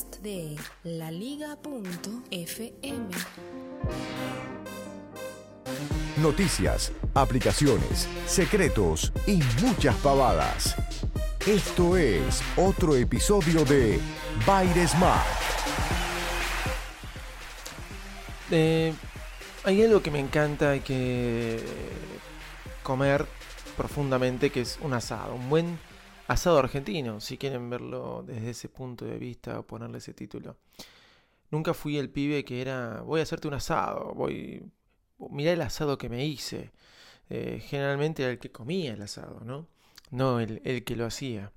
Podcast 0.00 0.16
de 0.22 0.56
laliga.fm. 0.84 1.50
Noticias, 6.18 6.92
aplicaciones, 7.14 8.08
secretos 8.26 9.12
y 9.26 9.40
muchas 9.62 9.94
pavadas. 9.96 10.76
Esto 11.46 11.96
es 11.96 12.42
otro 12.56 12.96
episodio 12.96 13.64
de 13.64 13.98
Baile 14.46 14.86
Smart. 14.86 15.26
Eh, 18.50 18.92
hay 19.64 19.82
algo 19.82 20.02
que 20.02 20.10
me 20.10 20.20
encanta 20.20 20.76
y 20.76 20.80
que 20.80 21.62
comer 22.82 23.26
profundamente, 23.76 24.50
que 24.50 24.62
es 24.62 24.78
un 24.82 24.92
asado, 24.92 25.34
un 25.34 25.48
buen 25.48 25.78
asado 26.30 26.58
argentino, 26.58 27.20
si 27.20 27.36
quieren 27.36 27.68
verlo 27.68 28.22
desde 28.24 28.50
ese 28.50 28.68
punto 28.68 29.04
de 29.04 29.18
vista 29.18 29.58
o 29.58 29.66
ponerle 29.66 29.98
ese 29.98 30.14
título. 30.14 30.56
Nunca 31.50 31.74
fui 31.74 31.98
el 31.98 32.08
pibe 32.08 32.44
que 32.44 32.62
era, 32.62 33.02
voy 33.02 33.18
a 33.20 33.24
hacerte 33.24 33.48
un 33.48 33.54
asado, 33.54 34.14
voy, 34.14 34.62
mirá 35.18 35.52
el 35.52 35.60
asado 35.60 35.98
que 35.98 36.08
me 36.08 36.24
hice. 36.24 36.70
Eh, 37.30 37.60
generalmente 37.66 38.22
era 38.22 38.30
el 38.32 38.38
que 38.38 38.52
comía 38.52 38.92
el 38.92 39.02
asado, 39.02 39.40
¿no? 39.44 39.66
No 40.10 40.38
el, 40.40 40.62
el 40.64 40.84
que 40.84 40.94
lo 40.96 41.06
hacía. 41.06 41.52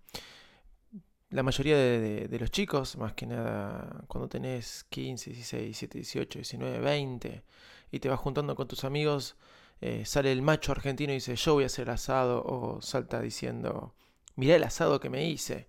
La 1.29 1.43
mayoría 1.43 1.77
de, 1.77 2.27
de, 2.27 2.39
los 2.39 2.51
chicos, 2.51 2.97
más 2.97 3.13
que 3.13 3.27
nada 3.27 4.03
cuando 4.07 4.27
tenés 4.27 4.85
15, 4.89 5.31
16, 5.31 5.63
17, 5.65 5.97
18, 5.99 6.39
19, 6.39 6.79
20 6.79 7.43
y 7.91 7.99
te 7.99 8.09
vas 8.09 8.19
juntando 8.19 8.55
con 8.55 8.67
tus 8.67 8.83
amigos, 8.83 9.35
eh, 9.81 10.03
sale 10.05 10.31
el 10.31 10.41
macho 10.41 10.71
argentino 10.71 11.11
y 11.11 11.15
dice 11.15 11.35
yo 11.35 11.53
voy 11.53 11.63
a 11.63 11.67
hacer 11.67 11.89
asado 11.89 12.43
o 12.43 12.81
salta 12.81 13.21
diciendo 13.21 13.93
mirá 14.35 14.55
el 14.55 14.63
asado 14.63 14.99
que 14.99 15.09
me 15.09 15.27
hice. 15.27 15.67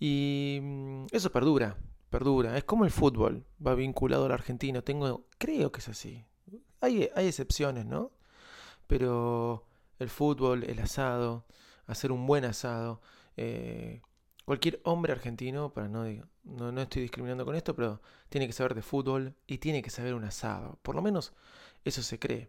Y 0.00 0.58
mm, 0.62 1.06
eso 1.12 1.30
perdura, 1.32 1.76
perdura. 2.10 2.56
Es 2.56 2.64
como 2.64 2.84
el 2.84 2.90
fútbol, 2.90 3.44
va 3.64 3.74
vinculado 3.74 4.26
al 4.26 4.32
argentino. 4.32 4.82
Tengo, 4.82 5.26
creo 5.38 5.72
que 5.72 5.80
es 5.80 5.88
así. 5.88 6.24
Hay, 6.80 7.10
hay 7.14 7.26
excepciones, 7.26 7.86
¿no? 7.86 8.12
Pero 8.86 9.66
el 9.98 10.08
fútbol, 10.08 10.64
el 10.64 10.78
asado, 10.80 11.46
hacer 11.86 12.12
un 12.12 12.26
buen 12.26 12.44
asado. 12.44 13.00
Eh, 13.36 14.02
cualquier 14.44 14.80
hombre 14.84 15.12
argentino, 15.12 15.72
para 15.72 15.88
no, 15.88 16.04
no, 16.44 16.72
no 16.72 16.80
estoy 16.80 17.02
discriminando 17.02 17.44
con 17.44 17.54
esto, 17.54 17.74
pero 17.74 18.00
tiene 18.28 18.46
que 18.46 18.52
saber 18.52 18.74
de 18.74 18.82
fútbol 18.82 19.34
y 19.46 19.58
tiene 19.58 19.82
que 19.82 19.90
saber 19.90 20.14
un 20.14 20.24
asado. 20.24 20.78
Por 20.82 20.94
lo 20.94 21.02
menos 21.02 21.32
eso 21.84 22.02
se 22.02 22.18
cree. 22.18 22.48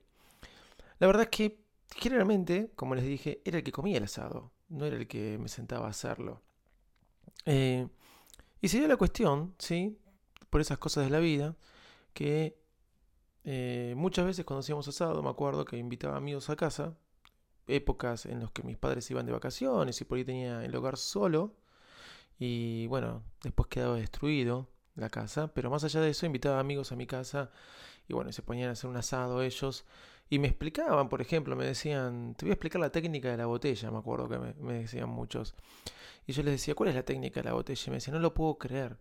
La 0.99 1.07
verdad 1.07 1.23
es 1.23 1.29
que 1.29 1.59
generalmente, 1.95 2.71
como 2.75 2.95
les 2.95 3.05
dije, 3.05 3.41
era 3.45 3.57
el 3.57 3.63
que 3.63 3.71
comía 3.71 3.97
el 3.97 4.03
asado, 4.03 4.51
no 4.69 4.85
era 4.85 4.95
el 4.95 5.07
que 5.07 5.37
me 5.37 5.49
sentaba 5.49 5.87
a 5.87 5.89
hacerlo. 5.89 6.41
Eh, 7.45 7.87
y 8.61 8.67
se 8.67 8.77
dio 8.79 8.87
la 8.87 8.97
cuestión, 8.97 9.55
¿sí? 9.57 9.97
Por 10.49 10.61
esas 10.61 10.77
cosas 10.77 11.05
de 11.05 11.09
la 11.09 11.19
vida, 11.19 11.55
que 12.13 12.57
eh, 13.43 13.93
muchas 13.97 14.25
veces 14.25 14.45
cuando 14.45 14.59
hacíamos 14.59 14.87
asado, 14.87 15.21
me 15.23 15.29
acuerdo 15.29 15.65
que 15.65 15.77
invitaba 15.77 16.17
amigos 16.17 16.49
a 16.49 16.55
casa, 16.55 16.95
épocas 17.67 18.25
en 18.25 18.41
las 18.41 18.51
que 18.51 18.63
mis 18.63 18.77
padres 18.77 19.09
iban 19.11 19.25
de 19.25 19.31
vacaciones 19.31 19.99
y 20.01 20.05
por 20.05 20.17
ahí 20.17 20.25
tenía 20.25 20.63
el 20.65 20.75
hogar 20.75 20.97
solo, 20.97 21.55
y 22.39 22.87
bueno, 22.87 23.23
después 23.43 23.67
quedaba 23.67 23.97
destruido 23.97 24.67
la 24.95 25.09
casa, 25.09 25.53
pero 25.53 25.69
más 25.69 25.83
allá 25.83 26.01
de 26.01 26.09
eso 26.09 26.25
invitaba 26.25 26.59
amigos 26.59 26.91
a 26.91 26.95
mi 26.95 27.05
casa 27.05 27.51
y 28.07 28.13
bueno, 28.13 28.31
se 28.31 28.41
ponían 28.41 28.69
a 28.69 28.71
hacer 28.73 28.89
un 28.89 28.97
asado 28.97 29.41
ellos 29.41 29.85
y 30.29 30.37
me 30.39 30.47
explicaban, 30.47 31.09
por 31.09 31.21
ejemplo, 31.21 31.55
me 31.55 31.65
decían, 31.65 32.35
te 32.35 32.45
voy 32.45 32.51
a 32.51 32.53
explicar 32.53 32.79
la 32.79 32.91
técnica 32.91 33.31
de 33.31 33.37
la 33.37 33.47
botella, 33.47 33.89
me 33.89 33.97
acuerdo 33.97 34.29
que 34.29 34.37
me, 34.37 34.73
decían 34.73 35.09
muchos. 35.09 35.55
Y 36.27 36.33
yo 36.33 36.43
les 36.43 36.53
decía, 36.53 36.75
¿cuál 36.75 36.89
es 36.89 36.95
la 36.95 37.03
técnica 37.03 37.39
de 37.39 37.45
la 37.45 37.53
botella? 37.53 37.83
Y 37.87 37.89
me 37.89 37.95
decían, 37.95 38.13
no 38.15 38.21
lo 38.21 38.33
puedo 38.35 38.57
creer. 38.59 38.97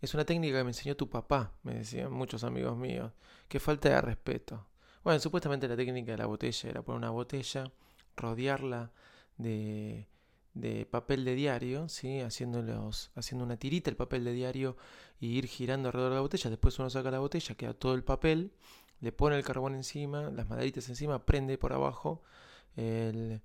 Es 0.00 0.14
una 0.14 0.24
técnica 0.24 0.58
que 0.58 0.64
me 0.64 0.70
enseñó 0.70 0.96
tu 0.96 1.10
papá, 1.10 1.52
me 1.64 1.74
decían 1.74 2.12
muchos 2.12 2.44
amigos 2.44 2.76
míos. 2.76 3.12
Qué 3.48 3.58
falta 3.58 3.88
de 3.88 4.00
respeto. 4.00 4.68
Bueno, 5.02 5.18
supuestamente 5.18 5.66
la 5.66 5.76
técnica 5.76 6.12
de 6.12 6.18
la 6.18 6.26
botella 6.26 6.70
era 6.70 6.82
poner 6.82 6.98
una 6.98 7.10
botella, 7.10 7.72
rodearla 8.16 8.92
de, 9.36 10.06
de 10.54 10.86
papel 10.86 11.24
de 11.24 11.34
diario, 11.34 11.88
¿sí? 11.88 12.20
Haciéndolos, 12.20 13.10
haciendo 13.16 13.44
una 13.44 13.56
tirita 13.56 13.90
el 13.90 13.96
papel 13.96 14.22
de 14.22 14.32
diario 14.32 14.76
y 15.18 15.38
ir 15.38 15.46
girando 15.46 15.88
alrededor 15.88 16.12
de 16.12 16.16
la 16.16 16.22
botella. 16.22 16.50
Después 16.50 16.78
uno 16.78 16.88
saca 16.88 17.10
la 17.10 17.18
botella, 17.18 17.56
queda 17.56 17.74
todo 17.74 17.94
el 17.94 18.04
papel 18.04 18.52
le 19.00 19.12
pone 19.12 19.36
el 19.36 19.44
carbón 19.44 19.74
encima, 19.74 20.30
las 20.30 20.48
maderitas 20.48 20.88
encima, 20.88 21.24
prende 21.24 21.58
por 21.58 21.72
abajo 21.72 22.22
el, 22.76 23.40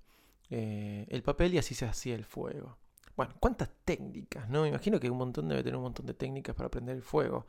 eh, 0.50 1.06
el 1.08 1.22
papel 1.22 1.54
y 1.54 1.58
así 1.58 1.74
se 1.74 1.86
hacía 1.86 2.14
el 2.14 2.24
fuego. 2.24 2.78
Bueno, 3.16 3.34
cuántas 3.38 3.70
técnicas, 3.84 4.48
¿no? 4.50 4.62
Me 4.62 4.68
imagino 4.68 4.98
que 4.98 5.08
un 5.08 5.18
montón 5.18 5.48
debe 5.48 5.62
tener 5.62 5.76
un 5.76 5.84
montón 5.84 6.06
de 6.06 6.14
técnicas 6.14 6.56
para 6.56 6.68
prender 6.68 6.96
el 6.96 7.02
fuego. 7.02 7.46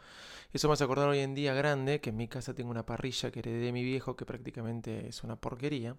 Eso 0.54 0.68
me 0.68 0.76
hace 0.76 0.84
acordar 0.84 1.10
hoy 1.10 1.20
en 1.20 1.34
día 1.34 1.56
grande, 1.56 2.00
que 2.02 2.12
en 2.12 2.18
mi 2.18 2.28
casa 2.28 2.54
tengo 2.54 2.70
una 2.70 2.86
parrilla 2.86 3.32
que 3.32 3.40
heredé 3.40 3.58
de 3.58 3.72
mi 3.72 3.84
viejo, 3.84 4.16
que 4.16 4.26
prácticamente 4.26 5.08
es 5.08 5.24
una 5.24 5.38
porquería. 5.38 5.98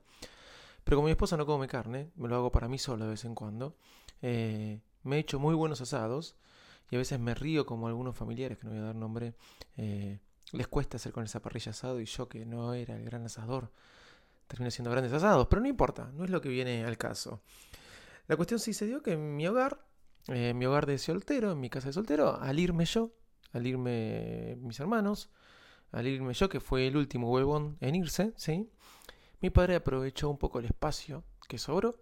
Pero 0.85 0.99
como 0.99 1.07
mi 1.07 1.11
esposa 1.11 1.37
no 1.37 1.47
come 1.47 1.67
carne, 1.67 2.11
me 2.15 2.29
lo 2.29 2.37
hago 2.37 2.53
para 2.53 2.69
mí 2.69 2.79
solo 2.79 3.07
de 3.07 3.11
vez 3.11 3.25
en 3.25 3.35
cuando. 3.35 3.77
Eh, 4.23 4.81
me 5.03 5.17
he 5.17 5.19
hecho 5.19 5.41
muy 5.41 5.55
buenos 5.57 5.81
asados 5.81 6.37
y 6.91 6.95
a 6.95 6.99
veces 6.99 7.19
me 7.19 7.35
río 7.35 7.67
como 7.67 7.89
algunos 7.89 8.17
familiares, 8.17 8.59
que 8.59 8.65
no 8.67 8.71
voy 8.71 8.81
a 8.81 8.85
dar 8.85 8.95
nombre, 8.95 9.35
eh, 9.77 10.21
les 10.53 10.67
cuesta 10.69 10.97
hacer 10.97 11.13
con 11.13 11.25
esa 11.25 11.41
parrilla 11.41 11.71
asado 11.71 12.01
y 12.01 12.07
yo 12.07 12.29
que 12.29 12.45
no 12.47 12.75
era 12.75 12.97
el 12.97 13.05
gran 13.05 13.25
asador, 13.25 13.71
termino 14.47 14.69
haciendo 14.69 14.91
grandes 14.91 15.13
asados, 15.13 15.47
pero 15.49 15.61
no 15.61 15.69
importa, 15.69 16.11
no 16.15 16.25
es 16.25 16.31
lo 16.31 16.41
que 16.41 16.49
viene 16.49 16.85
al 16.85 16.97
caso. 16.97 17.43
La 18.29 18.37
cuestión 18.37 18.61
sí 18.61 18.73
se 18.73 18.87
dio 18.87 19.03
que 19.03 19.13
en 19.13 19.37
mi 19.37 19.47
hogar, 19.47 19.85
en 20.29 20.37
eh, 20.37 20.55
mi 20.55 20.67
hogar 20.67 20.87
de 20.87 20.99
soltero, 20.99 21.53
en 21.53 21.61
mi 21.61 21.71
casa 21.71 21.89
de 21.89 21.93
soltero, 21.93 22.37
al 22.41 22.59
irme 22.59 22.85
yo, 22.85 23.13
al 23.53 23.67
irme 23.67 24.57
mis 24.61 24.81
hermanos, 24.81 25.31
al 25.93 26.07
irme 26.07 26.35
yo, 26.35 26.49
que 26.49 26.61
fue 26.61 26.87
el 26.87 26.97
último 26.97 27.31
huevón 27.31 27.77
en 27.81 27.95
irse, 27.95 28.33
¿sí? 28.37 28.69
Mi 29.41 29.51
padre 29.51 29.77
aprovechó 29.77 30.29
un 30.29 30.39
poco 30.39 30.59
el 30.59 30.65
espacio 30.65 31.25
que 31.49 31.59
sobró 31.59 31.95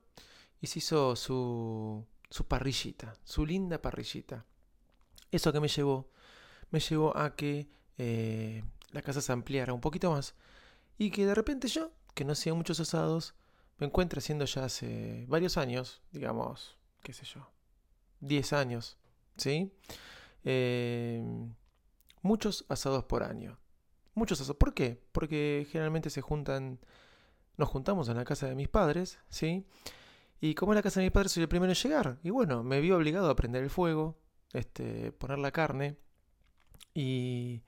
y 0.60 0.66
se 0.66 0.78
hizo 0.78 1.16
su, 1.16 2.06
su 2.30 2.46
parrillita, 2.46 3.14
su 3.24 3.44
linda 3.44 3.82
parrillita. 3.82 4.46
Eso 5.30 5.52
que 5.52 5.60
me 5.60 5.68
llevó, 5.68 6.08
me 6.70 6.80
llevó 6.80 7.16
a 7.16 7.34
que 7.34 7.68
eh, 7.98 8.62
la 8.90 9.02
casa 9.02 9.20
se 9.20 9.32
ampliara 9.32 9.72
un 9.72 9.80
poquito 9.80 10.10
más 10.10 10.34
y 10.98 11.10
que 11.10 11.26
de 11.26 11.34
repente 11.34 11.68
yo, 11.68 11.92
que 12.14 12.24
no 12.24 12.32
hacía 12.32 12.54
muchos 12.54 12.80
asados, 12.80 13.34
me 13.78 13.86
encuentro 13.86 14.18
haciendo 14.18 14.44
ya 14.44 14.64
hace 14.64 15.24
varios 15.28 15.56
años, 15.56 16.02
digamos, 16.12 16.76
qué 17.02 17.12
sé 17.12 17.24
yo, 17.24 17.50
10 18.20 18.52
años, 18.52 18.96
¿sí? 19.36 19.72
Eh, 20.44 21.22
muchos 22.22 22.64
asados 22.68 23.04
por 23.04 23.22
año. 23.22 23.58
Muchos 24.14 24.40
asados. 24.40 24.56
¿Por 24.56 24.74
qué? 24.74 25.02
Porque 25.12 25.66
generalmente 25.70 26.10
se 26.10 26.20
juntan, 26.20 26.78
nos 27.56 27.68
juntamos 27.68 28.08
en 28.08 28.16
la 28.16 28.24
casa 28.24 28.46
de 28.46 28.54
mis 28.54 28.68
padres, 28.68 29.18
¿sí? 29.28 29.66
Y 30.40 30.54
como 30.54 30.72
en 30.72 30.76
la 30.76 30.82
casa 30.82 31.00
de 31.00 31.06
mis 31.06 31.12
padres 31.12 31.32
soy 31.32 31.42
el 31.42 31.48
primero 31.48 31.72
en 31.72 31.78
llegar, 31.78 32.18
y 32.22 32.30
bueno, 32.30 32.62
me 32.62 32.80
vi 32.80 32.90
obligado 32.92 33.30
a 33.30 33.36
prender 33.36 33.62
el 33.62 33.70
fuego, 33.70 34.18
este, 34.52 35.10
poner 35.12 35.38
la 35.38 35.50
carne, 35.52 35.96
y 36.92 37.62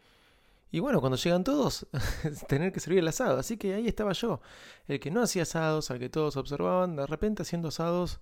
y 0.70 0.80
bueno, 0.80 1.00
cuando 1.00 1.16
llegan 1.16 1.44
todos, 1.44 1.86
tener 2.48 2.72
que 2.72 2.80
servir 2.80 2.98
el 2.98 3.08
asado. 3.08 3.38
Así 3.38 3.56
que 3.56 3.74
ahí 3.74 3.86
estaba 3.86 4.12
yo, 4.12 4.40
el 4.88 5.00
que 5.00 5.10
no 5.10 5.22
hacía 5.22 5.42
asados, 5.42 5.90
al 5.90 5.98
que 5.98 6.08
todos 6.08 6.36
observaban, 6.36 6.96
de 6.96 7.06
repente 7.06 7.42
haciendo 7.42 7.68
asados 7.68 8.20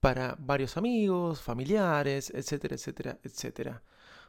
para 0.00 0.36
varios 0.38 0.76
amigos, 0.76 1.40
familiares, 1.40 2.30
etcétera, 2.30 2.74
etcétera, 2.74 3.18
etcétera. 3.22 3.82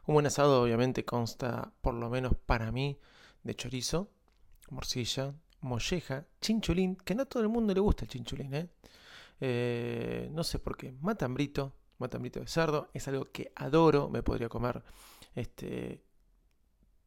Un 0.05 0.13
buen 0.13 0.25
asado 0.25 0.61
obviamente 0.61 1.05
consta, 1.05 1.73
por 1.81 1.93
lo 1.95 2.09
menos 2.09 2.33
para 2.45 2.71
mí, 2.71 2.99
de 3.43 3.55
chorizo, 3.55 4.09
morcilla, 4.69 5.33
molleja, 5.61 6.25
chinchulín, 6.41 6.95
que 6.97 7.15
no 7.15 7.23
a 7.23 7.25
todo 7.25 7.43
el 7.43 7.49
mundo 7.49 7.73
le 7.73 7.79
gusta 7.79 8.05
el 8.05 8.09
chinchulín, 8.09 8.53
¿eh? 8.53 8.69
eh 9.41 10.29
no 10.31 10.43
sé 10.43 10.59
por 10.59 10.77
qué, 10.77 10.93
matambrito, 11.01 11.73
matambrito 11.97 12.39
de 12.39 12.47
cerdo, 12.47 12.89
es 12.93 13.07
algo 13.07 13.25
que 13.25 13.51
adoro, 13.55 14.09
me 14.09 14.23
podría 14.23 14.49
comer 14.49 14.83
este, 15.35 16.03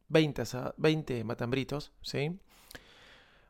20, 0.09 0.43
20 0.77 1.23
matambritos, 1.23 1.91
¿sí? 2.01 2.39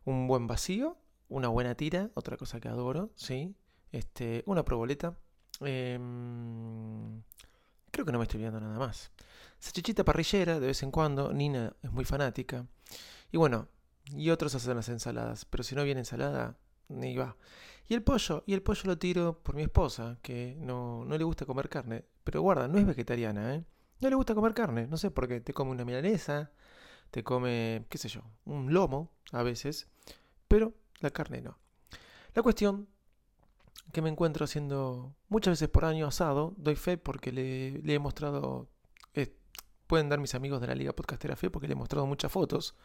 Un 0.06 0.28
buen 0.28 0.48
vacío 0.48 0.98
una 1.30 1.50
buena 1.50 1.76
tira, 1.76 2.10
otra 2.14 2.38
cosa 2.38 2.60
que 2.60 2.68
adoro, 2.68 3.12
¿sí? 3.16 3.56
Este, 3.92 4.44
una 4.46 4.64
proboleta. 4.64 5.18
Em, 5.62 7.22
creo 7.92 8.06
que 8.06 8.12
no 8.12 8.18
me 8.18 8.24
estoy 8.24 8.40
viendo 8.40 8.60
nada 8.60 8.78
más. 8.80 9.12
Salchichita 9.60 10.06
parrillera 10.06 10.60
de 10.60 10.68
vez 10.68 10.84
en 10.84 10.92
cuando. 10.92 11.34
Nina 11.34 11.76
es 11.82 11.92
muy 11.92 12.06
fanática. 12.06 12.66
Y 13.32 13.38
bueno, 13.38 13.68
y 14.12 14.30
otros 14.30 14.56
hacen 14.56 14.76
las 14.76 14.90
ensaladas. 14.90 15.46
Pero 15.46 15.64
si 15.64 15.76
no 15.76 15.84
viene 15.84 16.02
ensalada, 16.02 16.58
ni 16.90 17.18
va. 17.18 17.36
Y 17.90 17.94
el 17.94 18.04
pollo, 18.04 18.44
y 18.46 18.54
el 18.54 18.62
pollo 18.62 18.82
lo 18.86 18.98
tiro 18.98 19.40
por 19.44 19.56
mi 19.56 19.64
esposa, 19.64 20.18
que 20.22 20.56
no, 20.60 21.06
no 21.06 21.18
le 21.18 21.24
gusta 21.24 21.46
comer 21.46 21.70
carne. 21.70 22.06
Pero 22.24 22.42
guarda, 22.42 22.68
no 22.68 22.78
es 22.78 22.86
vegetariana, 22.86 23.56
¿eh? 23.56 23.64
No 24.00 24.10
le 24.10 24.16
gusta 24.16 24.36
comer 24.36 24.54
carne, 24.54 24.88
no 24.88 24.98
sé 24.98 25.12
por 25.12 25.28
qué. 25.28 25.42
Te 25.42 25.54
come 25.54 25.72
una 25.72 25.86
milanesa, 25.86 26.52
te 27.12 27.24
come, 27.24 27.86
qué 27.90 27.98
sé 27.98 28.10
yo, 28.10 28.22
un 28.46 28.74
lomo 28.74 29.12
a 29.32 29.44
veces, 29.44 29.88
pero 30.48 30.74
la 31.00 31.10
carne 31.12 31.42
no. 31.42 31.58
La 32.34 32.44
cuestión 32.44 32.88
que 33.92 34.02
me 34.02 34.10
encuentro 34.10 34.44
haciendo 34.44 35.16
muchas 35.30 35.54
veces 35.54 35.70
por 35.70 35.86
año 35.86 36.08
asado, 36.08 36.54
doy 36.58 36.76
fe 36.76 36.98
porque 36.98 37.32
le, 37.32 37.94
he 37.94 38.00
mostrado, 38.00 38.70
eh, 39.14 39.34
pueden 39.88 40.10
dar 40.10 40.20
mis 40.20 40.36
amigos 40.36 40.62
de 40.62 40.68
la 40.68 40.76
Liga 40.76 40.94
Podcastera 40.94 41.36
fe 41.36 41.50
porque 41.50 41.68
le 41.68 41.74
he 41.74 41.78
mostrado 41.78 42.06
muchas 42.06 42.32
fotos 42.32 42.76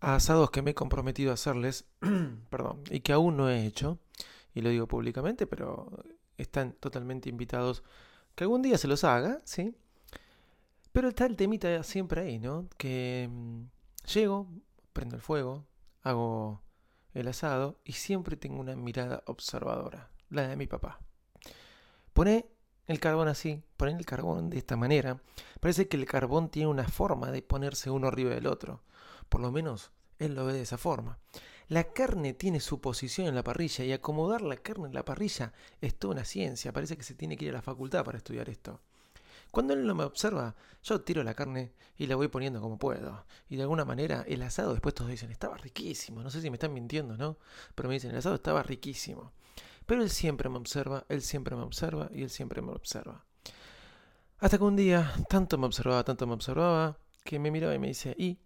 a 0.00 0.14
asados 0.14 0.50
que 0.50 0.62
me 0.62 0.72
he 0.72 0.74
comprometido 0.74 1.30
a 1.30 1.34
hacerles, 1.34 1.86
perdón, 2.50 2.82
y 2.90 3.00
que 3.00 3.12
aún 3.12 3.36
no 3.36 3.48
he 3.48 3.66
hecho, 3.66 3.98
y 4.54 4.60
lo 4.60 4.70
digo 4.70 4.86
públicamente, 4.86 5.46
pero 5.46 6.04
están 6.36 6.72
totalmente 6.72 7.28
invitados 7.28 7.82
que 8.34 8.44
algún 8.44 8.62
día 8.62 8.78
se 8.78 8.88
los 8.88 9.04
haga, 9.04 9.40
¿sí? 9.44 9.74
Pero 10.96 11.08
está 11.10 11.26
el 11.26 11.36
temita 11.36 11.82
siempre 11.82 12.22
ahí, 12.22 12.38
¿no? 12.38 12.70
Que 12.78 13.28
mm, 13.30 13.64
llego, 14.14 14.48
prendo 14.94 15.14
el 15.14 15.20
fuego, 15.20 15.66
hago 16.00 16.62
el 17.12 17.28
asado 17.28 17.78
y 17.84 17.92
siempre 17.92 18.38
tengo 18.38 18.60
una 18.60 18.76
mirada 18.76 19.22
observadora, 19.26 20.08
la 20.30 20.48
de 20.48 20.56
mi 20.56 20.66
papá. 20.66 20.98
Pone 22.14 22.46
el 22.86 22.98
carbón 22.98 23.28
así, 23.28 23.62
pone 23.76 23.92
el 23.92 24.06
carbón 24.06 24.48
de 24.48 24.56
esta 24.56 24.76
manera. 24.76 25.20
Parece 25.60 25.86
que 25.86 25.98
el 25.98 26.06
carbón 26.06 26.48
tiene 26.48 26.68
una 26.68 26.88
forma 26.88 27.30
de 27.30 27.42
ponerse 27.42 27.90
uno 27.90 28.08
arriba 28.08 28.30
del 28.30 28.46
otro. 28.46 28.82
Por 29.28 29.42
lo 29.42 29.52
menos 29.52 29.92
él 30.18 30.34
lo 30.34 30.46
ve 30.46 30.54
de 30.54 30.62
esa 30.62 30.78
forma. 30.78 31.18
La 31.68 31.92
carne 31.92 32.32
tiene 32.32 32.58
su 32.58 32.80
posición 32.80 33.26
en 33.26 33.34
la 33.34 33.44
parrilla 33.44 33.84
y 33.84 33.92
acomodar 33.92 34.40
la 34.40 34.56
carne 34.56 34.86
en 34.86 34.94
la 34.94 35.04
parrilla 35.04 35.52
es 35.82 35.98
toda 35.98 36.14
una 36.14 36.24
ciencia. 36.24 36.72
Parece 36.72 36.96
que 36.96 37.02
se 37.02 37.14
tiene 37.14 37.36
que 37.36 37.44
ir 37.44 37.50
a 37.50 37.56
la 37.56 37.62
facultad 37.62 38.02
para 38.02 38.16
estudiar 38.16 38.48
esto. 38.48 38.80
Cuando 39.50 39.74
él 39.74 39.86
no 39.86 39.94
me 39.94 40.04
observa, 40.04 40.54
yo 40.82 41.00
tiro 41.00 41.22
la 41.24 41.34
carne 41.34 41.72
y 41.96 42.06
la 42.06 42.16
voy 42.16 42.28
poniendo 42.28 42.60
como 42.60 42.78
puedo. 42.78 43.24
Y 43.48 43.56
de 43.56 43.62
alguna 43.62 43.84
manera 43.84 44.24
el 44.28 44.42
asado, 44.42 44.72
después 44.72 44.94
todos 44.94 45.10
dicen, 45.10 45.30
estaba 45.30 45.56
riquísimo. 45.56 46.22
No 46.22 46.30
sé 46.30 46.40
si 46.40 46.50
me 46.50 46.56
están 46.56 46.72
mintiendo, 46.74 47.16
¿no? 47.16 47.38
Pero 47.74 47.88
me 47.88 47.94
dicen, 47.94 48.10
el 48.10 48.18
asado 48.18 48.34
estaba 48.34 48.62
riquísimo. 48.62 49.32
Pero 49.86 50.02
él 50.02 50.10
siempre 50.10 50.48
me 50.48 50.58
observa, 50.58 51.04
él 51.08 51.22
siempre 51.22 51.56
me 51.56 51.62
observa 51.62 52.10
y 52.12 52.22
él 52.22 52.30
siempre 52.30 52.60
me 52.60 52.72
observa. 52.72 53.24
Hasta 54.38 54.58
que 54.58 54.64
un 54.64 54.76
día, 54.76 55.14
tanto 55.28 55.56
me 55.56 55.66
observaba, 55.66 56.04
tanto 56.04 56.26
me 56.26 56.34
observaba, 56.34 56.98
que 57.24 57.38
me 57.38 57.50
miraba 57.50 57.74
y 57.74 57.78
me 57.78 57.88
dice, 57.88 58.14
¿y 58.18 58.38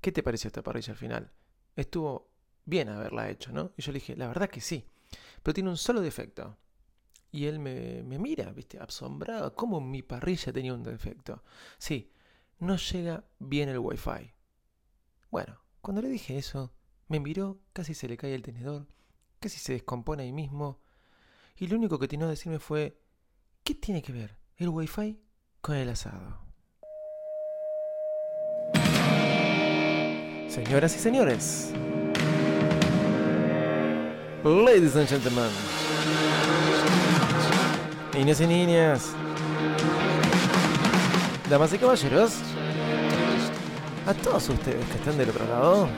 qué 0.00 0.12
te 0.12 0.22
pareció 0.22 0.48
esta 0.48 0.62
parrilla 0.62 0.92
al 0.92 0.98
final? 0.98 1.32
Estuvo 1.76 2.28
bien 2.64 2.88
haberla 2.88 3.30
hecho, 3.30 3.52
¿no? 3.52 3.72
Y 3.76 3.82
yo 3.82 3.92
le 3.92 4.00
dije, 4.00 4.16
la 4.16 4.28
verdad 4.28 4.50
que 4.50 4.60
sí, 4.60 4.84
pero 5.42 5.54
tiene 5.54 5.70
un 5.70 5.76
solo 5.76 6.00
defecto. 6.00 6.56
Y 7.32 7.46
él 7.46 7.58
me, 7.60 8.02
mira, 8.02 8.50
viste, 8.52 8.78
asombrado, 8.78 9.54
¿cómo 9.54 9.80
mi 9.80 10.02
parrilla 10.02 10.52
tenía 10.52 10.74
un 10.74 10.82
defecto? 10.82 11.44
Sí, 11.78 12.12
no 12.58 12.76
llega 12.76 13.24
bien 13.38 13.68
el 13.68 13.78
wifi. 13.78 14.32
Bueno, 15.30 15.60
cuando 15.80 16.02
le 16.02 16.08
dije 16.08 16.36
eso, 16.36 16.72
me 17.08 17.20
miró, 17.20 17.60
casi 17.72 17.94
se 17.94 18.08
le 18.08 18.16
cae 18.16 18.34
el 18.34 18.42
tenedor, 18.42 18.88
casi 19.38 19.58
se 19.58 19.74
descompone 19.74 20.24
ahí 20.24 20.32
mismo, 20.32 20.80
y 21.56 21.68
lo 21.68 21.76
único 21.76 21.98
que 21.98 22.08
tiene 22.08 22.24
que 22.24 22.30
decirme 22.30 22.58
fue, 22.58 23.00
¿qué 23.62 23.74
tiene 23.74 24.02
que 24.02 24.12
ver 24.12 24.36
el 24.56 24.68
wifi 24.68 25.20
con 25.60 25.76
el 25.76 25.88
asado? 25.88 26.40
Señoras 30.48 30.96
y 30.96 30.98
señores, 30.98 31.72
ladies 34.42 34.96
and 34.96 35.08
gentlemen, 35.08 35.50
Niños 38.14 38.40
y 38.40 38.46
niñas, 38.46 39.12
damas 41.48 41.72
y 41.72 41.78
caballeros, 41.78 42.32
a 44.04 44.14
todos 44.14 44.48
ustedes 44.48 44.84
que 44.86 44.98
están 44.98 45.16
del 45.16 45.30
otro 45.30 45.46
lado, 45.46 45.88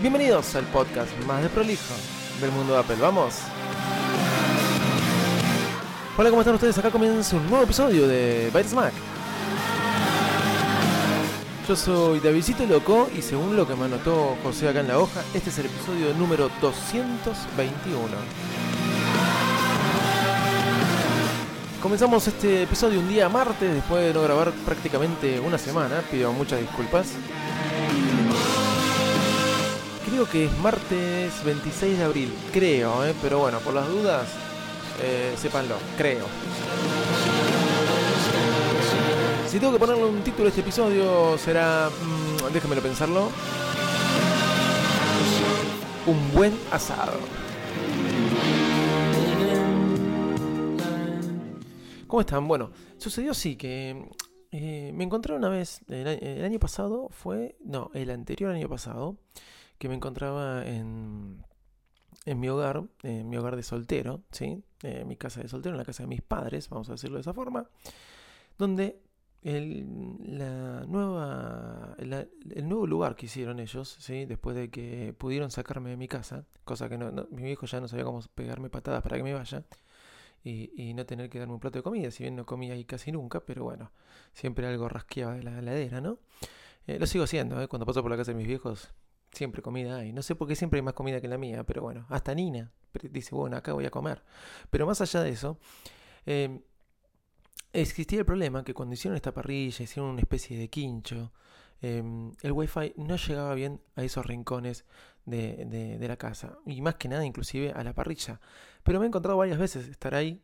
bienvenidos 0.00 0.54
al 0.54 0.64
podcast 0.64 1.10
más 1.26 1.42
de 1.42 1.50
prolijo 1.50 1.94
del 2.40 2.50
mundo 2.52 2.72
de 2.72 2.80
Apple. 2.80 2.96
¡Vamos! 2.98 3.34
Hola, 6.16 6.30
¿cómo 6.30 6.40
están 6.40 6.54
ustedes? 6.54 6.78
Acá 6.78 6.90
comienza 6.90 7.36
un 7.36 7.46
nuevo 7.50 7.64
episodio 7.64 8.08
de 8.08 8.48
Bytes 8.54 8.72
Mac. 8.72 8.94
Yo 11.68 11.76
soy 11.76 12.20
Davidito 12.20 12.64
Loco 12.64 13.10
y 13.14 13.20
según 13.20 13.56
lo 13.56 13.68
que 13.68 13.76
me 13.76 13.84
anotó 13.84 14.38
José 14.42 14.70
acá 14.70 14.80
en 14.80 14.88
la 14.88 14.98
hoja, 14.98 15.20
este 15.34 15.50
es 15.50 15.58
el 15.58 15.66
episodio 15.66 16.14
número 16.14 16.50
221. 16.62 18.69
Comenzamos 21.82 22.28
este 22.28 22.64
episodio 22.64 23.00
un 23.00 23.08
día 23.08 23.30
martes, 23.30 23.72
después 23.72 24.04
de 24.04 24.12
no 24.12 24.20
grabar 24.22 24.52
prácticamente 24.66 25.40
una 25.40 25.56
semana, 25.56 26.02
pido 26.10 26.30
muchas 26.30 26.60
disculpas. 26.60 27.12
Creo 30.06 30.28
que 30.28 30.44
es 30.44 30.58
martes 30.58 31.42
26 31.42 31.96
de 31.96 32.04
abril, 32.04 32.34
creo, 32.52 33.06
¿eh? 33.06 33.14
pero 33.22 33.38
bueno, 33.38 33.60
por 33.60 33.72
las 33.72 33.88
dudas, 33.88 34.28
eh, 35.02 35.34
sépanlo, 35.38 35.76
creo. 35.96 36.26
Si 39.48 39.58
tengo 39.58 39.72
que 39.72 39.78
ponerle 39.78 40.04
un 40.04 40.20
título 40.20 40.46
a 40.46 40.48
este 40.50 40.60
episodio, 40.60 41.38
será. 41.38 41.88
Mmm, 41.88 42.52
déjamelo 42.52 42.82
pensarlo. 42.82 43.30
Un 46.06 46.32
buen 46.34 46.58
asado. 46.70 47.14
¿Cómo 52.10 52.22
están? 52.22 52.48
Bueno, 52.48 52.72
sucedió 52.96 53.30
así 53.30 53.54
que 53.54 54.10
eh, 54.50 54.90
me 54.92 55.04
encontré 55.04 55.32
una 55.32 55.48
vez, 55.48 55.80
el, 55.86 56.44
año 56.44 56.58
pasado 56.58 57.08
fue, 57.10 57.56
no, 57.60 57.92
el 57.94 58.10
anterior 58.10 58.50
año 58.50 58.68
pasado, 58.68 59.16
que 59.78 59.88
me 59.88 59.94
encontraba 59.94 60.66
en, 60.66 61.44
en 62.26 62.40
mi 62.40 62.48
hogar, 62.48 62.82
en 63.04 63.28
mi 63.28 63.36
hogar 63.36 63.54
de 63.54 63.62
soltero, 63.62 64.24
¿sí? 64.32 64.60
En 64.82 65.06
mi 65.06 65.14
casa 65.14 65.40
de 65.40 65.48
soltero, 65.48 65.76
en 65.76 65.78
la 65.78 65.84
casa 65.84 66.02
de 66.02 66.08
mis 66.08 66.20
padres, 66.20 66.68
vamos 66.68 66.88
a 66.88 66.92
decirlo 66.94 67.14
de 67.14 67.20
esa 67.20 67.32
forma, 67.32 67.70
donde 68.58 69.00
el, 69.42 69.86
la 70.36 70.84
nueva, 70.86 71.94
el 72.00 72.68
nuevo 72.68 72.88
lugar 72.88 73.14
que 73.14 73.26
hicieron 73.26 73.60
ellos, 73.60 73.98
¿sí? 74.00 74.24
después 74.24 74.56
de 74.56 74.68
que 74.68 75.14
pudieron 75.16 75.52
sacarme 75.52 75.90
de 75.90 75.96
mi 75.96 76.08
casa, 76.08 76.44
cosa 76.64 76.88
que 76.88 76.98
no, 76.98 77.28
mi 77.30 77.52
hijo 77.52 77.66
ya 77.66 77.80
no 77.80 77.86
sabía 77.86 78.04
cómo 78.04 78.20
pegarme 78.34 78.68
patadas 78.68 79.00
para 79.00 79.16
que 79.16 79.22
me 79.22 79.32
vaya, 79.32 79.64
y, 80.42 80.94
no 80.94 81.04
tener 81.06 81.28
que 81.28 81.38
darme 81.38 81.54
un 81.54 81.60
plato 81.60 81.78
de 81.78 81.82
comida, 81.82 82.10
si 82.10 82.22
bien 82.24 82.36
no 82.36 82.46
comía 82.46 82.74
ahí 82.74 82.84
casi 82.84 83.12
nunca, 83.12 83.40
pero 83.40 83.64
bueno, 83.64 83.92
siempre 84.32 84.66
algo 84.66 84.88
rasqueaba 84.88 85.34
de 85.34 85.42
la 85.42 85.58
heladera, 85.58 86.00
¿no? 86.00 86.18
Eh, 86.86 86.98
lo 86.98 87.06
sigo 87.06 87.24
haciendo, 87.24 87.60
¿eh? 87.60 87.68
cuando 87.68 87.86
paso 87.86 88.02
por 88.02 88.10
la 88.10 88.16
casa 88.16 88.32
de 88.32 88.38
mis 88.38 88.46
viejos, 88.46 88.90
siempre 89.32 89.62
comida 89.62 89.98
hay. 89.98 90.12
No 90.12 90.22
sé 90.22 90.34
por 90.34 90.48
qué 90.48 90.56
siempre 90.56 90.78
hay 90.78 90.82
más 90.82 90.94
comida 90.94 91.20
que 91.20 91.28
la 91.28 91.38
mía, 91.38 91.64
pero 91.64 91.82
bueno, 91.82 92.06
hasta 92.08 92.34
Nina 92.34 92.72
dice, 93.10 93.34
bueno, 93.34 93.56
acá 93.56 93.72
voy 93.72 93.86
a 93.86 93.90
comer. 93.90 94.22
Pero 94.70 94.86
más 94.86 95.00
allá 95.00 95.22
de 95.22 95.30
eso, 95.30 95.58
em, 96.26 96.60
existía 97.72 98.20
el 98.20 98.26
problema 98.26 98.64
que 98.64 98.74
cuando 98.74 98.94
hicieron 98.94 99.16
esta 99.16 99.32
parrilla, 99.32 99.84
hicieron 99.84 100.10
una 100.10 100.20
especie 100.20 100.58
de 100.58 100.68
quincho, 100.68 101.32
em, 101.82 102.32
el 102.42 102.52
wifi 102.52 102.92
no 102.96 103.16
llegaba 103.16 103.54
bien 103.54 103.80
a 103.96 104.02
esos 104.02 104.26
rincones 104.26 104.84
de, 105.26 105.64
de, 105.98 106.08
la 106.08 106.16
casa. 106.16 106.58
Y 106.66 106.80
más 106.82 106.96
que 106.96 107.08
nada, 107.08 107.24
inclusive 107.24 107.72
a 107.72 107.84
la 107.84 107.94
parrilla. 107.94 108.40
Pero 108.82 108.98
me 108.98 109.06
he 109.06 109.08
encontrado 109.08 109.36
varias 109.38 109.58
veces 109.58 109.88
estar 109.88 110.14
ahí 110.14 110.42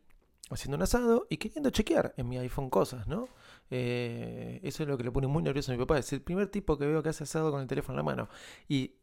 haciendo 0.50 0.76
un 0.76 0.82
asado 0.82 1.26
y 1.28 1.38
queriendo 1.38 1.70
chequear 1.70 2.14
en 2.16 2.28
mi 2.28 2.38
iPhone 2.38 2.70
cosas, 2.70 3.06
¿no? 3.08 3.28
Eh, 3.70 4.60
eso 4.62 4.82
es 4.84 4.88
lo 4.88 4.96
que 4.96 5.04
le 5.04 5.10
pone 5.10 5.26
muy 5.26 5.42
nervioso 5.42 5.72
a 5.72 5.74
mi 5.74 5.80
papá. 5.80 5.98
Es 5.98 6.12
el 6.12 6.22
primer 6.22 6.48
tipo 6.48 6.78
que 6.78 6.86
veo 6.86 7.02
que 7.02 7.08
hace 7.08 7.24
asado 7.24 7.50
con 7.50 7.60
el 7.60 7.66
teléfono 7.66 7.94
en 7.94 7.96
la 7.96 8.02
mano. 8.02 8.28
Y 8.68 8.94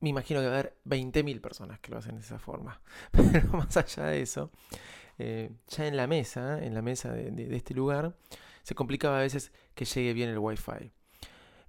me 0.00 0.10
imagino 0.10 0.40
que 0.40 0.46
va 0.46 0.56
a 0.56 0.58
haber 0.58 0.76
20.000 0.84 1.40
personas 1.40 1.80
que 1.80 1.90
lo 1.90 1.98
hacen 1.98 2.16
de 2.16 2.22
esa 2.22 2.38
forma. 2.38 2.80
Pero 3.10 3.48
más 3.52 3.76
allá 3.76 4.06
de 4.06 4.22
eso, 4.22 4.50
eh, 5.18 5.50
ya 5.68 5.86
en 5.86 5.96
la 5.96 6.06
mesa, 6.06 6.62
en 6.62 6.74
la 6.74 6.82
mesa 6.82 7.12
de, 7.12 7.56
este 7.56 7.74
lugar, 7.74 8.16
se 8.62 8.74
complicaba 8.74 9.18
a 9.18 9.22
veces 9.22 9.52
que 9.74 9.84
llegue 9.84 10.12
bien 10.12 10.28
el 10.28 10.38
Wi-Fi. 10.38 10.92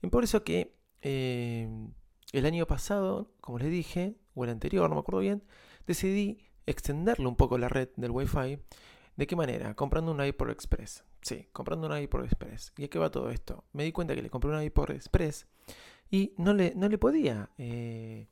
Y 0.03 0.07
por 0.07 0.25
eso 0.25 0.43
que 0.43 0.75
eh, 1.01 1.67
el 2.33 2.45
año 2.45 2.67
pasado, 2.67 3.31
como 3.39 3.57
les 3.57 3.71
dije, 3.71 4.17
o 4.35 4.43
el 4.43 4.49
anterior, 4.49 4.89
no 4.89 4.95
me 4.95 4.99
acuerdo 4.99 5.21
bien, 5.21 5.43
decidí 5.87 6.39
extenderle 6.65 7.25
un 7.25 7.37
poco 7.37 7.57
la 7.57 7.69
red 7.69 7.89
del 7.95 8.11
Wi-Fi. 8.11 8.59
¿De 9.15 9.27
qué 9.27 9.35
manera? 9.35 9.75
Comprando 9.75 10.11
un 10.11 10.23
iPod 10.23 10.49
Express. 10.49 11.05
Sí, 11.21 11.47
comprando 11.53 11.87
un 11.87 11.97
iPod 11.97 12.25
Express. 12.25 12.73
¿Y 12.77 12.83
a 12.83 12.89
qué 12.89 12.99
va 12.99 13.11
todo 13.11 13.29
esto? 13.29 13.63
Me 13.71 13.85
di 13.85 13.93
cuenta 13.93 14.13
que 14.13 14.21
le 14.21 14.29
compré 14.29 14.51
un 14.51 14.61
iPod 14.61 14.91
Express 14.91 15.47
y 16.11 16.33
no 16.37 16.53
le, 16.53 16.73
no 16.75 16.89
le 16.89 16.97
podía 16.97 17.49
eh, 17.57 18.27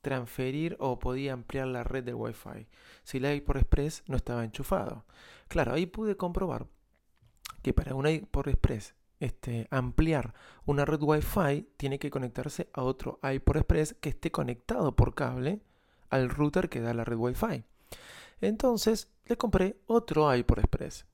transferir 0.00 0.76
o 0.80 0.98
podía 0.98 1.34
ampliar 1.34 1.68
la 1.68 1.84
red 1.84 2.02
del 2.02 2.16
Wi-Fi 2.16 2.66
si 3.04 3.18
el 3.18 3.32
iPod 3.32 3.58
Express 3.58 4.02
no 4.08 4.16
estaba 4.16 4.44
enchufado. 4.44 5.04
Claro, 5.46 5.72
ahí 5.72 5.86
pude 5.86 6.16
comprobar 6.16 6.66
que 7.62 7.72
para 7.72 7.94
un 7.94 8.08
iPod 8.08 8.48
Express 8.48 8.96
este, 9.20 9.66
ampliar 9.70 10.34
una 10.64 10.84
red 10.84 11.00
Wi-Fi 11.02 11.68
tiene 11.76 11.98
que 11.98 12.10
conectarse 12.10 12.68
a 12.72 12.82
otro 12.82 13.18
iPod 13.22 13.56
Express 13.56 13.94
que 14.00 14.10
esté 14.10 14.30
conectado 14.30 14.94
por 14.94 15.14
cable 15.14 15.60
al 16.10 16.28
router 16.28 16.68
que 16.68 16.80
da 16.80 16.94
la 16.94 17.04
red 17.04 17.16
Wi-Fi. 17.16 17.64
Entonces 18.40 19.08
le 19.26 19.36
compré 19.36 19.76
otro 19.86 20.34
iPod 20.34 20.58
Express. 20.58 21.06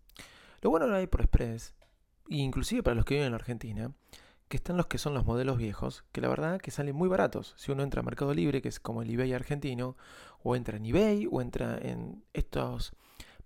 Lo 0.60 0.70
bueno 0.70 0.86
del 0.86 1.02
iPod 1.02 1.20
Express, 1.20 1.74
inclusive 2.28 2.82
para 2.82 2.94
los 2.94 3.04
que 3.04 3.14
viven 3.14 3.28
en 3.28 3.34
Argentina, 3.34 3.92
que 4.48 4.56
están 4.56 4.76
los 4.76 4.86
que 4.86 4.98
son 4.98 5.14
los 5.14 5.24
modelos 5.24 5.56
viejos, 5.56 6.04
que 6.12 6.20
la 6.20 6.28
verdad 6.28 6.60
que 6.60 6.70
salen 6.70 6.94
muy 6.94 7.08
baratos. 7.08 7.54
Si 7.56 7.72
uno 7.72 7.82
entra 7.82 8.00
a 8.00 8.04
Mercado 8.04 8.34
Libre, 8.34 8.60
que 8.60 8.68
es 8.68 8.80
como 8.80 9.02
el 9.02 9.10
eBay 9.10 9.32
argentino, 9.32 9.96
o 10.42 10.56
entra 10.56 10.76
en 10.76 10.84
eBay, 10.84 11.26
o 11.30 11.40
entra 11.40 11.78
en 11.78 12.22
estas 12.34 12.92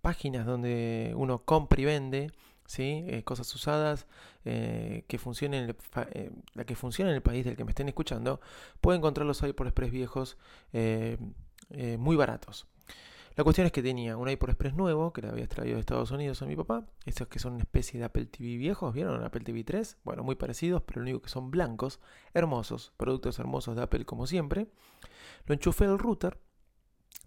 páginas 0.01 0.47
donde 0.47 1.13
uno 1.17 1.45
compra 1.45 1.81
y 1.81 1.85
vende, 1.85 2.33
Eh, 2.79 3.23
cosas 3.25 3.55
usadas 3.55 4.07
eh, 4.45 5.05
que 5.09 5.19
funcionen 5.19 5.75
eh, 6.13 6.31
la 6.55 6.65
que 6.65 6.75
funcione 6.75 7.11
en 7.11 7.17
el 7.17 7.23
país 7.23 7.45
del 7.45 7.57
que 7.57 7.65
me 7.65 7.71
estén 7.71 7.89
escuchando, 7.89 8.41
puede 8.81 8.99
encontrarlos 8.99 9.43
ahí 9.43 9.53
por 9.53 9.67
Express 9.67 9.91
viejos 9.91 10.37
muy 11.99 12.17
baratos. 12.17 12.67
La 13.37 13.45
cuestión 13.45 13.67
es 13.67 13.73
que 13.73 13.83
tenía 13.83 14.17
un 14.17 14.29
iPod 14.31 14.51
Express 14.51 14.75
nuevo 14.75 15.13
que 15.13 15.21
le 15.21 15.29
había 15.29 15.47
traído 15.47 15.75
de 15.75 15.81
Estados 15.81 16.11
Unidos 16.11 16.41
a 16.41 16.47
mi 16.47 16.57
papá. 16.57 16.87
Estos 17.05 17.29
que 17.29 17.39
son 17.39 17.55
una 17.55 17.63
especie 17.63 17.99
de 17.99 18.07
Apple 18.07 18.27
TV 18.27 18.57
viejos, 18.57 18.95
¿vieron? 18.95 19.23
Apple 19.23 19.43
TV 19.43 19.63
3. 19.63 19.99
Bueno, 20.05 20.23
muy 20.23 20.37
parecidos, 20.37 20.83
pero 20.83 21.01
lo 21.01 21.05
único 21.05 21.21
que 21.21 21.29
son 21.29 21.51
blancos, 21.51 22.01
hermosos, 22.33 22.93
productos 22.97 23.39
hermosos 23.39 23.77
de 23.77 23.83
Apple 23.83 24.07
como 24.07 24.27
siempre. 24.27 24.69
Lo 25.47 25.55
enchufé 25.55 25.85
al 25.85 25.99
router, 25.99 26.39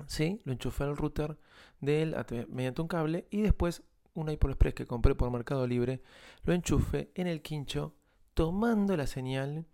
¿sí? 0.07 0.41
Lo 0.45 0.51
enchufé 0.51 0.83
al 0.83 0.97
router 0.97 1.37
de 1.79 2.45
mediante 2.49 2.81
un 2.81 2.87
cable 2.87 3.27
y 3.29 3.41
después 3.41 3.83
un 4.19 4.29
iPod 4.29 4.51
Express 4.51 4.73
que 4.73 4.85
compré 4.85 5.15
por 5.15 5.31
Mercado 5.31 5.65
Libre, 5.67 6.01
lo 6.43 6.53
enchufé 6.53 7.11
en 7.15 7.27
el 7.27 7.41
quincho 7.41 7.95
tomando 8.33 8.95
la 8.95 9.07
señal 9.07 9.65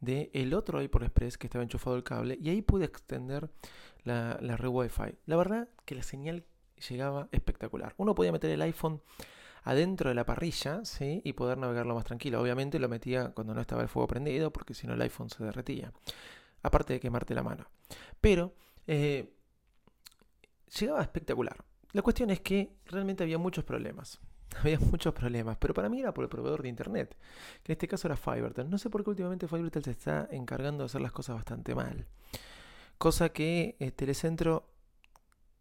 del 0.00 0.30
el 0.32 0.54
otro 0.54 0.82
iPod 0.82 1.04
Express 1.04 1.38
que 1.38 1.46
estaba 1.46 1.62
enchufado 1.62 1.96
el 1.96 2.02
cable 2.02 2.38
y 2.40 2.50
ahí 2.50 2.62
pude 2.62 2.84
extender 2.84 3.50
la, 4.04 4.36
red 4.36 4.68
Wi-Fi. 4.68 5.18
La 5.26 5.36
verdad 5.36 5.68
que 5.84 5.94
la 5.94 6.02
señal 6.02 6.44
llegaba 6.88 7.28
espectacular. 7.32 7.94
Uno 7.96 8.14
podía 8.14 8.32
meter 8.32 8.50
el 8.50 8.62
iPhone 8.62 9.00
adentro 9.64 10.08
de 10.08 10.14
la 10.14 10.26
parrilla 10.26 10.84
¿sí? 10.84 11.22
y 11.24 11.34
poder 11.34 11.58
navegarlo 11.58 11.94
más 11.94 12.04
tranquilo. 12.04 12.40
Obviamente 12.40 12.78
lo 12.78 12.88
metía 12.88 13.30
cuando 13.30 13.54
no 13.54 13.60
estaba 13.60 13.82
el 13.82 13.88
fuego 13.88 14.08
prendido 14.08 14.52
porque 14.52 14.74
si 14.74 14.86
no 14.86 14.94
el 14.94 15.02
iPhone 15.02 15.30
se 15.30 15.44
derretía. 15.44 15.92
Aparte 16.62 16.94
de 16.94 17.00
quemarte 17.00 17.34
la 17.34 17.42
mano. 17.42 17.66
Pero 18.20 18.54
eh, 18.86 19.32
llegaba 20.78 21.02
espectacular. 21.02 21.64
La 21.92 22.02
cuestión 22.02 22.30
es 22.30 22.40
que 22.40 22.76
realmente 22.86 23.22
había 23.22 23.38
muchos 23.38 23.64
problemas. 23.64 24.20
Había 24.60 24.78
muchos 24.78 25.14
problemas, 25.14 25.56
pero 25.58 25.72
para 25.72 25.88
mí 25.88 26.00
era 26.00 26.12
por 26.12 26.24
el 26.24 26.28
proveedor 26.28 26.62
de 26.62 26.68
internet, 26.68 27.16
que 27.62 27.72
en 27.72 27.74
este 27.74 27.88
caso 27.88 28.06
era 28.06 28.16
Fivertel. 28.16 28.68
No 28.68 28.76
sé 28.76 28.90
por 28.90 29.02
qué 29.02 29.10
últimamente 29.10 29.48
Fivertel 29.48 29.82
se 29.82 29.92
está 29.92 30.28
encargando 30.30 30.82
de 30.82 30.86
hacer 30.86 31.00
las 31.00 31.12
cosas 31.12 31.36
bastante 31.36 31.74
mal. 31.74 32.06
Cosa 32.98 33.30
que 33.30 33.76
eh, 33.80 33.90
Telecentro, 33.92 34.68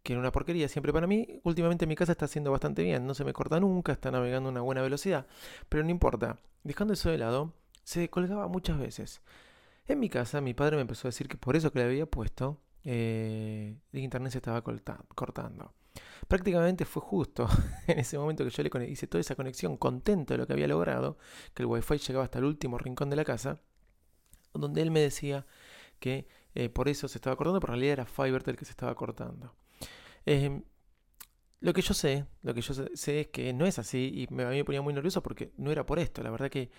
que 0.04 0.14
era 0.14 0.20
una 0.20 0.32
porquería 0.32 0.68
siempre 0.68 0.92
para 0.92 1.08
mí, 1.08 1.40
últimamente 1.44 1.88
mi 1.88 1.96
casa 1.96 2.12
está 2.12 2.26
haciendo 2.26 2.52
bastante 2.52 2.84
bien. 2.84 3.08
No 3.08 3.14
se 3.14 3.24
me 3.24 3.34
corta 3.34 3.60
nunca, 3.60 3.94
está 3.94 4.12
navegando 4.12 4.50
a 4.50 4.52
una 4.52 4.62
buena 4.62 4.82
velocidad. 4.82 5.26
Pero 5.70 5.84
no 5.84 5.90
importa, 5.90 6.38
dejando 6.64 6.94
eso 6.94 7.10
de 7.10 7.18
lado, 7.18 7.54
se 7.84 8.10
colgaba 8.10 8.48
muchas 8.48 8.78
veces. 8.78 9.22
En 9.88 10.00
mi 10.00 10.10
casa, 10.10 10.42
mi 10.42 10.54
padre 10.54 10.76
me 10.76 10.82
empezó 10.82 11.08
a 11.08 11.10
decir 11.10 11.28
que 11.28 11.38
por 11.38 11.56
eso 11.56 11.72
que 11.72 11.80
le 11.80 11.86
había 11.86 12.06
puesto, 12.06 12.60
eh, 12.84 13.78
el 13.92 14.00
internet 14.00 14.34
se 14.34 14.38
estaba 14.40 14.62
cortando. 14.62 15.74
Prácticamente 16.32 16.86
fue 16.86 17.02
justo 17.02 17.46
en 17.88 18.00
ese 18.00 18.18
momento 18.18 18.46
que 18.46 18.52
yo 18.52 18.64
le 18.64 18.90
hice 18.90 19.06
toda 19.06 19.20
esa 19.20 19.36
conexión, 19.36 19.76
contento 19.76 20.34
de 20.34 20.38
lo 20.38 20.48
que 20.48 20.54
había 20.54 20.66
logrado, 20.66 21.18
que 21.54 21.62
el 21.62 21.68
wifi 21.68 21.98
llegaba 21.98 22.24
hasta 22.24 22.40
el 22.40 22.46
último 22.46 22.78
rincón 22.78 23.10
de 23.10 23.18
la 23.18 23.26
casa, 23.26 23.60
donde 24.54 24.82
él 24.82 24.92
me 24.92 25.02
decía 25.02 25.46
que 26.00 26.30
eh, 26.56 26.70
por 26.70 26.88
eso 26.88 27.10
se 27.10 27.18
estaba 27.18 27.36
cortando, 27.36 27.60
pero 27.60 27.74
en 27.74 27.80
realidad 27.80 27.94
era 27.94 28.06
Fivertel 28.06 28.56
que 28.56 28.64
se 28.64 28.72
estaba 28.72 28.96
cortando. 28.96 29.54
Em, 30.26 30.64
lo 31.60 31.74
que 31.74 31.82
yo 31.82 31.94
sé, 31.94 32.26
lo 32.44 32.54
que 32.54 32.62
yo 32.62 32.74
sé, 32.74 33.20
es 33.20 33.28
que 33.28 33.52
no 33.52 33.66
es 33.66 33.78
así 33.78 34.26
y 34.30 34.34
me, 34.34 34.44
a 34.44 34.52
mí 34.52 34.56
me 34.56 34.64
ponía 34.64 34.82
muy 34.82 34.94
nervioso 34.94 35.22
porque 35.22 35.52
no 35.58 35.70
era 35.70 35.86
por 35.86 36.00
esto. 36.00 36.24
La 36.24 36.32
verdad 36.32 36.50
que 36.50 36.72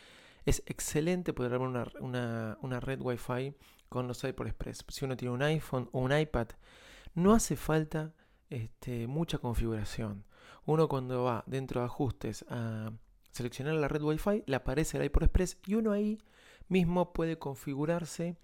es 0.46 0.62
excelente 0.64 1.34
poder 1.34 1.52
armar 1.52 1.68
una, 1.68 1.86
una, 2.00 2.58
una 2.62 2.80
red 2.80 3.02
Wi-Fi 3.02 3.54
con 3.90 4.08
los 4.08 4.24
iPod 4.24 4.46
Express. 4.46 4.82
Si 4.88 5.04
uno 5.04 5.14
tiene 5.14 5.34
un 5.34 5.42
iPhone 5.42 5.90
o 5.92 6.00
un 6.00 6.18
iPad, 6.18 6.48
no 7.14 7.34
hace 7.34 7.54
falta 7.54 8.14
este, 8.52 9.06
mucha 9.06 9.38
configuración. 9.38 10.24
Uno 10.66 10.88
cuando 10.88 11.24
va 11.24 11.42
dentro 11.46 11.80
de 11.80 11.86
ajustes 11.86 12.44
a 12.48 12.92
seleccionar 13.32 13.74
la 13.74 13.88
red 13.88 14.02
Wi-Fi, 14.02 14.44
le 14.46 14.56
aparece 14.56 14.98
el 14.98 15.04
iPod 15.04 15.24
Express 15.24 15.58
y 15.66 15.74
uno 15.74 15.92
ahí 15.92 16.18
mismo 16.68 17.12
puede 17.12 17.38
configurarse 17.38 18.36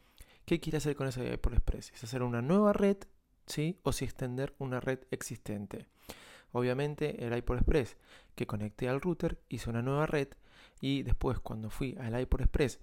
qué 0.46 0.60
quiere 0.60 0.78
hacer 0.78 0.96
con 0.96 1.06
ese 1.06 1.32
iPod 1.32 1.52
Express. 1.52 1.92
Es 1.92 2.04
hacer 2.04 2.22
una 2.22 2.40
nueva 2.40 2.72
red, 2.72 2.96
¿sí? 3.46 3.78
O 3.82 3.92
si 3.92 4.06
extender 4.06 4.54
una 4.58 4.80
red 4.80 5.00
existente. 5.10 5.86
Obviamente 6.52 7.24
el 7.24 7.36
iPod 7.36 7.58
Express 7.58 7.96
que 8.34 8.46
conecté 8.46 8.88
al 8.88 9.02
router 9.02 9.38
hizo 9.50 9.68
una 9.70 9.82
nueva 9.82 10.06
red 10.06 10.28
y 10.80 11.02
después 11.02 11.38
cuando 11.38 11.68
fui 11.68 11.96
al 12.00 12.18
iPod 12.18 12.40
Express 12.40 12.80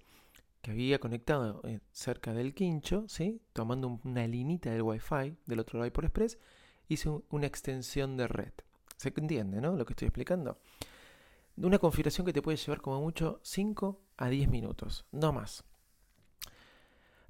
que 0.62 0.70
había 0.70 1.00
conectado 1.00 1.60
eh, 1.64 1.80
cerca 1.90 2.32
del 2.32 2.54
quincho, 2.54 3.04
¿sí? 3.08 3.40
tomando 3.52 4.00
una 4.04 4.26
linita 4.28 4.70
del 4.70 4.82
Wi-Fi 4.82 5.36
del 5.46 5.58
otro 5.58 5.84
iPod 5.84 6.04
Express, 6.04 6.38
hice 6.88 7.10
una 7.30 7.46
extensión 7.46 8.16
de 8.16 8.28
red. 8.28 8.52
¿Se 8.96 9.12
entiende, 9.14 9.60
no? 9.60 9.76
Lo 9.76 9.84
que 9.84 9.92
estoy 9.92 10.08
explicando. 10.08 10.58
Una 11.56 11.78
configuración 11.78 12.26
que 12.26 12.32
te 12.32 12.42
puede 12.42 12.56
llevar 12.56 12.80
como 12.80 13.00
mucho 13.00 13.40
5 13.42 14.00
a 14.18 14.28
10 14.28 14.48
minutos, 14.48 15.06
no 15.10 15.32
más. 15.32 15.64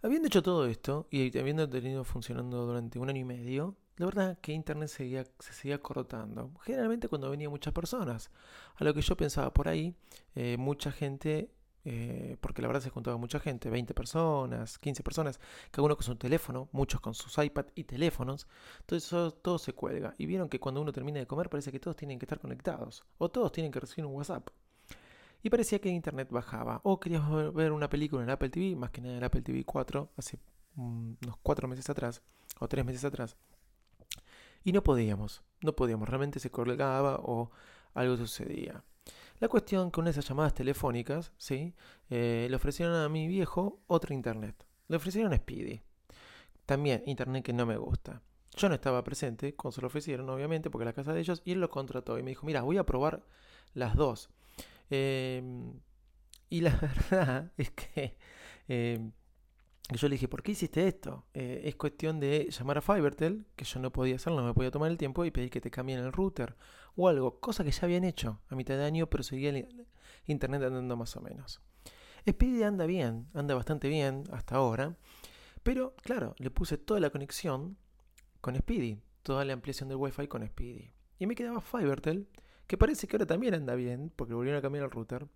Habiendo 0.02 0.28
hecho 0.28 0.42
todo 0.42 0.66
esto 0.66 1.08
y 1.10 1.36
habiendo 1.38 1.68
tenido 1.68 2.04
funcionando 2.04 2.66
durante 2.66 2.98
un 2.98 3.08
año 3.08 3.20
y 3.20 3.24
medio, 3.24 3.76
la 3.96 4.06
verdad 4.06 4.38
que 4.40 4.52
Internet 4.52 4.88
seguía, 4.88 5.24
se 5.38 5.52
seguía 5.52 5.80
cortando. 5.80 6.52
Generalmente 6.62 7.08
cuando 7.08 7.30
venía 7.30 7.48
muchas 7.48 7.72
personas. 7.72 8.30
A 8.76 8.84
lo 8.84 8.92
que 8.92 9.00
yo 9.00 9.16
pensaba 9.16 9.52
por 9.52 9.68
ahí, 9.68 9.94
eh, 10.34 10.56
mucha 10.58 10.92
gente 10.92 11.50
eh, 11.88 12.36
porque 12.40 12.62
la 12.62 12.66
verdad 12.66 12.82
se 12.82 12.90
juntaba 12.90 13.16
mucha 13.16 13.38
gente, 13.38 13.70
20 13.70 13.94
personas, 13.94 14.76
15 14.76 15.04
personas, 15.04 15.38
cada 15.70 15.86
uno 15.86 15.94
con 15.94 16.02
su 16.02 16.16
teléfono, 16.16 16.68
muchos 16.72 17.00
con 17.00 17.14
sus 17.14 17.38
iPad 17.38 17.66
y 17.76 17.84
teléfonos, 17.84 18.48
entonces 18.80 19.08
todo, 19.40 19.56
se 19.58 19.72
cuelga. 19.72 20.12
Y 20.18 20.26
vieron 20.26 20.48
que 20.48 20.58
cuando 20.58 20.80
uno 20.80 20.92
termina 20.92 21.20
de 21.20 21.28
comer 21.28 21.48
parece 21.48 21.70
que 21.70 21.78
todos 21.78 21.96
tienen 21.96 22.18
que 22.18 22.24
estar 22.24 22.40
conectados, 22.40 23.04
o 23.18 23.28
todos 23.28 23.52
tienen 23.52 23.70
que 23.70 23.78
recibir 23.78 24.04
un 24.04 24.14
WhatsApp. 24.14 24.48
Y 25.44 25.48
parecía 25.48 25.80
que 25.80 25.88
internet 25.88 26.28
bajaba, 26.28 26.80
o 26.82 26.98
querías 26.98 27.22
ver 27.54 27.70
una 27.70 27.88
película 27.88 28.24
en 28.24 28.30
Apple 28.30 28.48
TV, 28.50 28.74
más 28.74 28.90
que 28.90 29.00
nada 29.00 29.18
en 29.18 29.22
Apple 29.22 29.42
TV 29.42 29.62
4, 29.64 30.10
hace 30.16 30.40
unos 30.74 31.36
4 31.40 31.68
meses 31.68 31.88
atrás, 31.88 32.20
o 32.58 32.66
3 32.66 32.84
meses 32.84 33.04
atrás. 33.04 33.36
Y 34.64 34.72
no 34.72 34.82
podíamos, 34.82 35.44
no 35.60 35.76
podíamos, 35.76 36.08
realmente 36.08 36.40
se 36.40 36.50
colgaba 36.50 37.20
o 37.22 37.52
algo 37.94 38.16
sucedía. 38.16 38.82
La 39.38 39.48
cuestión 39.48 39.90
con 39.90 40.08
esas 40.08 40.26
llamadas 40.26 40.54
telefónicas, 40.54 41.32
¿sí? 41.36 41.74
Eh, 42.08 42.46
le 42.48 42.56
ofrecieron 42.56 42.94
a 42.94 43.08
mi 43.08 43.26
viejo 43.26 43.80
otro 43.86 44.14
internet. 44.14 44.66
Le 44.88 44.96
ofrecieron 44.96 45.36
Speedy. 45.36 45.82
También 46.64 47.02
internet 47.06 47.44
que 47.44 47.52
no 47.52 47.66
me 47.66 47.76
gusta. 47.76 48.22
Yo 48.56 48.68
no 48.68 48.74
estaba 48.74 49.04
presente 49.04 49.54
cuando 49.54 49.74
se 49.74 49.80
lo 49.82 49.88
ofrecieron, 49.88 50.30
obviamente, 50.30 50.70
porque 50.70 50.86
la 50.86 50.94
casa 50.94 51.12
de 51.12 51.20
ellos, 51.20 51.42
y 51.44 51.52
él 51.52 51.60
lo 51.60 51.68
contrató 51.68 52.18
y 52.18 52.22
me 52.22 52.30
dijo, 52.30 52.46
mira, 52.46 52.62
voy 52.62 52.78
a 52.78 52.86
probar 52.86 53.26
las 53.74 53.94
dos. 53.94 54.30
Em, 54.88 55.80
y 56.48 56.60
la 56.62 56.70
verdad 57.10 57.52
es 57.58 57.70
que 57.72 58.16
yo 59.94 60.08
le 60.08 60.14
dije, 60.14 60.26
¿por 60.26 60.42
qué 60.42 60.52
hiciste 60.52 60.88
esto? 60.88 61.26
Eh, 61.32 61.62
es 61.64 61.76
cuestión 61.76 62.18
de 62.18 62.48
llamar 62.50 62.78
a 62.78 62.80
Fivertel, 62.80 63.46
que 63.54 63.64
yo 63.64 63.78
no 63.78 63.92
podía 63.92 64.16
hacerlo, 64.16 64.40
no 64.40 64.48
me 64.48 64.54
podía 64.54 64.70
tomar 64.70 64.90
el 64.90 64.98
tiempo 64.98 65.24
y 65.24 65.30
pedir 65.30 65.50
que 65.50 65.60
te 65.60 65.70
cambien 65.70 66.00
el 66.00 66.12
router 66.12 66.56
o 66.96 67.08
algo, 67.08 67.38
cosa 67.38 67.62
que 67.62 67.70
ya 67.70 67.82
habían 67.84 68.02
hecho 68.02 68.40
a 68.48 68.56
mitad 68.56 68.76
de 68.76 68.84
año, 68.84 69.06
pero 69.08 69.22
seguía 69.22 69.50
el 69.50 69.86
internet 70.26 70.62
andando 70.62 70.96
más 70.96 71.16
o 71.16 71.20
menos. 71.20 71.60
Speedy 72.28 72.64
anda 72.64 72.86
bien, 72.86 73.28
anda 73.34 73.54
bastante 73.54 73.88
bien 73.88 74.24
hasta 74.32 74.56
ahora, 74.56 74.96
pero 75.62 75.94
claro, 76.02 76.34
le 76.38 76.50
puse 76.50 76.78
toda 76.78 76.98
la 76.98 77.10
conexión 77.10 77.76
con 78.40 78.56
Speedy, 78.56 79.00
toda 79.22 79.44
la 79.44 79.52
ampliación 79.52 79.88
del 79.88 79.98
Wi-Fi 79.98 80.26
con 80.26 80.44
Speedy. 80.44 80.90
Y 81.18 81.26
me 81.26 81.36
quedaba 81.36 81.60
Fivertel, 81.60 82.28
que 82.66 82.76
parece 82.76 83.06
que 83.06 83.16
ahora 83.16 83.26
también 83.26 83.54
anda 83.54 83.76
bien, 83.76 84.12
porque 84.16 84.34
volvieron 84.34 84.58
a 84.58 84.62
cambiar 84.62 84.84
el 84.84 84.90
router, 84.90 85.28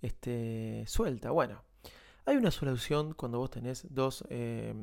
este, 0.00 0.84
suelta. 0.88 1.30
Bueno, 1.30 1.62
hay 2.26 2.36
una 2.36 2.50
solución 2.50 3.14
cuando 3.14 3.38
vos 3.38 3.50
tenés 3.50 3.86
dos 3.90 4.24
eh, 4.30 4.74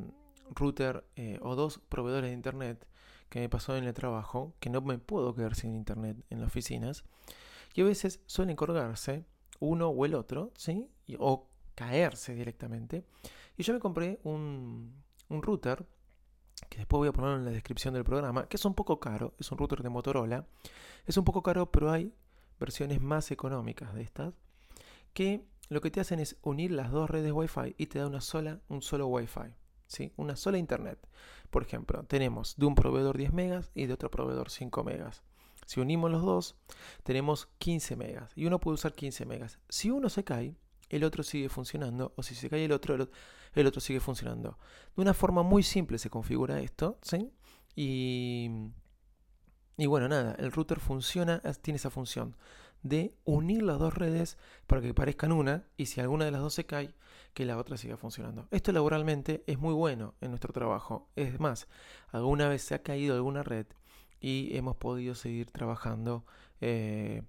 router 0.56 1.06
o 1.42 1.56
dos 1.56 1.80
proveedores 1.90 2.30
de 2.30 2.34
internet 2.34 2.88
que 3.30 3.40
me 3.40 3.50
pasó 3.50 3.78
en 3.78 3.84
el 3.84 3.94
trabajo, 3.94 4.56
que 4.60 4.70
no 4.70 4.82
me 4.82 4.98
puedo 4.98 5.36
quedar 5.36 5.56
sin 5.56 5.76
internet 5.76 6.18
en 6.30 6.40
las 6.40 6.48
oficinas, 6.48 7.04
y 7.74 7.82
a 7.82 7.86
veces 7.86 8.22
suelen 8.26 8.56
colgarse 8.56 9.26
uno 9.60 9.90
o 9.90 10.06
el 10.06 10.16
otro, 10.16 10.52
¿sí? 10.56 10.90
o 11.20 11.48
caerse 11.76 12.34
directamente. 12.34 13.06
Y 13.58 13.64
yo 13.64 13.74
me 13.74 13.80
compré 13.80 14.20
un, 14.24 15.04
un 15.30 15.44
router 15.44 15.86
que 16.70 16.80
después 16.80 16.98
voy 17.00 17.08
a 17.08 17.14
ponerlo 17.14 17.38
en 17.38 17.46
la 17.46 17.52
descripción 17.52 17.94
del 17.94 18.04
programa, 18.04 18.48
que 18.48 18.58
es 18.58 18.66
un 18.66 18.74
poco 18.74 19.00
caro, 19.00 19.34
es 19.40 19.52
un 19.52 19.58
router 19.58 19.82
de 19.82 19.90
Motorola, 19.90 20.46
es 21.06 21.16
un 21.18 21.24
poco 21.24 21.42
caro, 21.42 21.72
pero 21.72 21.92
hay 21.92 22.14
versiones 22.60 23.00
más 23.02 23.32
económicas 23.32 23.94
de 23.94 24.02
estas, 24.02 24.34
que 25.14 25.46
lo 25.70 25.82
que 25.82 25.92
te 25.92 26.02
hacen 26.02 26.20
es 26.20 26.36
unir 26.42 26.72
las 26.72 26.92
dos 26.92 27.10
redes 27.10 27.32
Wi-Fi 27.32 27.76
y 27.78 27.86
te 27.88 28.00
da 28.00 28.08
una 28.08 28.22
sola, 28.22 28.60
un 28.68 28.82
solo 28.82 29.08
Wi-Fi. 29.08 29.54
¿sí? 29.90 30.14
Una 30.16 30.36
sola 30.36 30.58
internet. 30.58 31.00
Por 31.50 31.64
ejemplo, 31.64 32.04
tenemos 32.04 32.56
de 32.58 32.66
un 32.66 32.76
proveedor 32.76 33.18
10 33.18 33.34
megas 33.34 33.72
y 33.74 33.88
de 33.88 33.94
otro 33.94 34.10
proveedor 34.10 34.50
5 34.50 34.84
megas. 34.84 35.24
Si 35.66 35.80
unimos 35.80 36.10
los 36.10 36.24
dos, 36.24 36.56
tenemos 37.04 37.48
15 37.58 37.96
megas 37.96 38.32
y 38.36 38.46
uno 38.46 38.60
puede 38.60 38.76
usar 38.76 38.94
15 38.94 39.26
megas. 39.26 39.60
Si 39.68 39.92
uno 39.92 40.10
se 40.10 40.24
cae, 40.24 40.56
el 40.90 41.04
otro 41.04 41.22
sigue 41.22 41.50
funcionando, 41.50 42.14
o 42.16 42.24
si 42.24 42.34
se 42.34 42.50
cae 42.50 42.66
el 42.66 42.72
otro, 42.72 43.10
el 43.54 43.68
otro 43.68 43.82
sigue 43.82 44.00
funcionando. 44.00 44.58
De 44.96 45.02
una 45.02 45.14
forma 45.14 45.44
muy 45.44 45.62
simple 45.62 46.00
se 46.00 46.10
configura 46.10 46.60
esto, 46.60 46.98
¿sí? 47.02 47.32
Y, 47.76 48.50
y 49.78 49.86
bueno, 49.86 50.08
nada, 50.08 50.36
el 50.40 50.52
router 50.52 50.80
funciona, 50.80 51.40
tiene 51.62 51.78
esa 51.78 51.92
función 51.92 52.36
de 52.84 53.16
unir 53.26 53.64
las 53.64 53.80
dos 53.80 53.94
redes 53.94 54.38
para 54.68 54.82
que 54.82 54.94
parezcan 54.94 55.32
una 55.32 55.66
y 55.78 55.88
si 55.88 56.02
alguna 56.02 56.26
de 56.26 56.32
las 56.32 56.42
dos 56.42 56.54
se 56.54 56.66
cae, 56.66 56.94
que 57.34 57.46
la 57.46 57.58
otra 57.58 57.78
siga 57.78 57.98
funcionando. 57.98 58.48
Esto 58.52 58.72
laboralmente 58.72 59.44
es 59.48 59.60
muy 59.60 59.74
bueno 59.74 60.16
en 60.22 60.30
nuestro 60.30 60.54
trabajo. 60.54 61.10
Es 61.16 61.40
más, 61.40 61.68
alguna 62.12 62.48
vez 62.48 62.64
se 62.64 62.76
ha 62.76 62.82
caído 62.82 63.16
alguna 63.16 63.44
red 63.44 63.68
y 64.20 64.56
hemos 64.56 64.76
podido 64.78 65.16
seguir 65.16 65.52
trabajando 65.52 66.26
eh, 66.62 67.24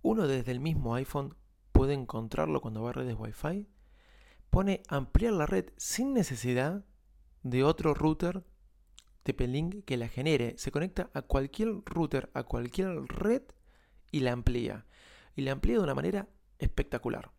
Uno 0.00 0.26
desde 0.26 0.52
el 0.52 0.60
mismo 0.60 0.94
iPhone 0.94 1.36
puede 1.72 1.92
encontrarlo 1.92 2.62
cuando 2.62 2.82
va 2.82 2.88
a 2.88 2.92
redes 2.94 3.14
Wi-Fi. 3.18 3.68
Pone 4.48 4.82
ampliar 4.88 5.34
la 5.34 5.44
red 5.44 5.66
sin 5.76 6.14
necesidad 6.14 6.82
de 7.42 7.62
otro 7.62 7.92
router 7.92 8.42
TP-Link 9.24 9.84
que 9.84 9.96
la 9.96 10.06
genere. 10.08 10.54
Se 10.58 10.70
conecta 10.70 11.10
a 11.14 11.22
cualquier 11.22 11.82
router, 11.84 12.30
a 12.34 12.44
cualquier 12.44 13.04
red 13.06 13.42
y 14.10 14.20
la 14.20 14.32
amplía. 14.32 14.84
Y 15.34 15.42
la 15.42 15.52
amplía 15.52 15.78
de 15.78 15.82
una 15.82 15.94
manera 15.94 16.28
espectacular. 16.58 17.30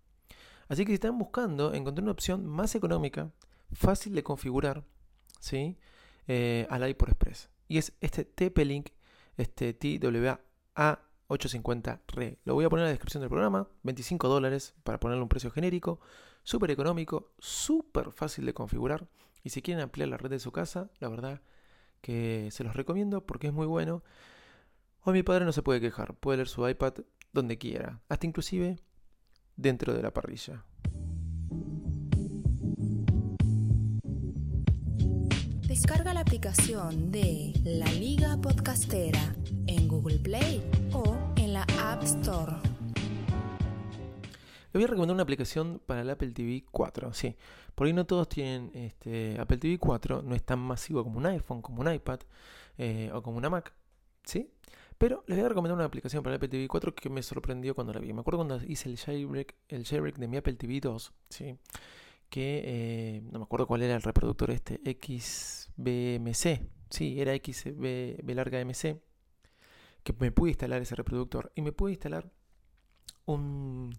Así 0.68 0.84
que 0.84 0.92
si 0.92 0.96
están 0.96 1.18
buscando 1.18 1.74
encontrar 1.74 2.04
una 2.04 2.12
opción 2.12 2.46
más 2.46 2.76
económica, 2.76 3.32
fácil 3.72 4.14
de 4.16 4.24
configurar, 4.24 4.84
¿sí? 5.40 5.78
Eh, 6.28 6.68
al 6.70 6.86
iPod 6.90 7.08
Express. 7.10 7.50
Y 7.68 7.78
es 7.78 7.94
este 8.02 8.26
TP-Link, 8.26 8.90
este 9.38 9.78
TWA850RE. 9.78 12.40
Lo 12.44 12.56
voy 12.56 12.66
a 12.66 12.70
poner 12.70 12.84
en 12.84 12.88
la 12.88 12.92
descripción 12.92 13.22
del 13.22 13.30
programa. 13.30 13.70
25 13.84 14.28
dólares 14.28 14.74
para 14.84 15.00
ponerle 15.00 15.22
un 15.22 15.30
precio 15.30 15.52
genérico. 15.52 16.02
Súper 16.44 16.72
económico, 16.72 17.32
súper 17.40 18.12
fácil 18.12 18.46
de 18.46 18.54
configurar. 18.54 19.08
Y 19.44 19.52
si 19.52 19.62
quieren 19.62 19.84
ampliar 19.84 20.10
la 20.10 20.18
red 20.18 20.32
de 20.32 20.40
su 20.40 20.52
casa, 20.52 20.90
la 21.00 21.08
verdad 21.10 21.42
que 22.06 22.50
se 22.52 22.64
los 22.64 22.76
recomiendo 22.76 23.26
porque 23.26 23.48
es 23.48 23.54
muy 23.54 23.66
bueno. 23.66 24.04
Hoy 25.02 25.14
mi 25.14 25.24
padre 25.24 25.44
no 25.44 25.52
se 25.52 25.64
puede 25.64 25.82
quejar, 25.82 26.14
puede 26.14 26.38
leer 26.38 26.48
su 26.48 26.68
iPad 26.70 26.94
donde 27.34 27.58
quiera, 27.58 28.00
hasta 28.10 28.28
inclusive 28.28 28.78
dentro 29.56 29.92
de 29.92 30.04
la 30.04 30.14
parrilla. 30.14 30.64
Descarga 35.68 36.14
la 36.14 36.20
aplicación 36.20 37.12
de 37.12 37.54
La 37.64 37.92
Liga 37.94 38.38
Podcastera 38.40 39.36
en 39.66 39.88
Google 39.88 40.20
Play 40.20 40.64
o 40.94 41.34
en 41.38 41.54
la 41.54 41.66
App 41.80 42.04
Store. 42.04 42.75
Voy 44.76 44.84
a 44.84 44.88
recomendar 44.88 45.14
una 45.14 45.24
aplicación 45.24 45.82
para 45.86 46.02
el 46.02 46.10
Apple 46.10 46.32
TV 46.32 46.66
4. 46.70 47.14
Sí, 47.14 47.38
por 47.76 47.88
ahí 47.88 47.94
no 47.94 48.06
todos 48.06 48.28
tienen 48.28 48.72
este, 48.74 49.40
Apple 49.40 49.58
TV 49.58 49.78
4, 49.80 50.22
no 50.22 50.36
es 50.36 50.44
tan 50.44 50.60
masivo 50.60 51.02
como 51.02 51.18
un 51.18 51.26
iPhone, 51.28 51.62
como 51.62 51.80
un 51.80 51.94
iPad 51.94 52.20
eh, 52.78 53.10
o 53.14 53.24
como 53.24 53.38
una 53.38 53.50
Mac. 53.50 53.74
¿Sí? 54.26 54.52
Pero 54.98 55.24
les 55.28 55.38
voy 55.38 55.46
a 55.46 55.48
recomendar 55.50 55.78
una 55.78 55.86
aplicación 55.86 56.24
para 56.24 56.34
el 56.34 56.40
Apple 56.40 56.50
TV 56.50 56.68
4 56.68 56.94
que 56.94 57.10
me 57.10 57.24
sorprendió 57.24 57.74
cuando 57.74 57.94
la 57.94 58.02
vi. 58.02 58.12
Me 58.12 58.20
acuerdo 58.20 58.40
cuando 58.40 58.62
hice 58.68 58.90
el 58.90 58.98
jailbreak, 58.98 59.56
el 59.70 59.86
jailbreak 59.86 60.18
de 60.18 60.28
mi 60.28 60.36
Apple 60.36 60.56
TV 60.56 60.82
2, 60.82 61.14
¿sí? 61.30 61.58
que 62.30 62.64
eh, 62.66 63.22
no 63.32 63.40
me 63.40 63.46
acuerdo 63.46 63.68
cuál 63.68 63.82
era 63.82 63.96
el 63.96 64.02
reproductor 64.02 64.52
este, 64.52 64.82
XBMC. 64.84 66.68
Sí, 66.90 67.22
era 67.22 67.34
XB 67.34 68.30
larga 68.36 68.60
MC. 68.60 69.02
Que 70.04 70.14
me 70.20 70.34
pude 70.34 70.50
instalar 70.50 70.82
ese 70.82 70.96
reproductor. 70.96 71.54
Y 71.56 71.62
me 71.62 71.72
pude 71.72 71.94
instalar 71.94 72.30
un 73.26 73.96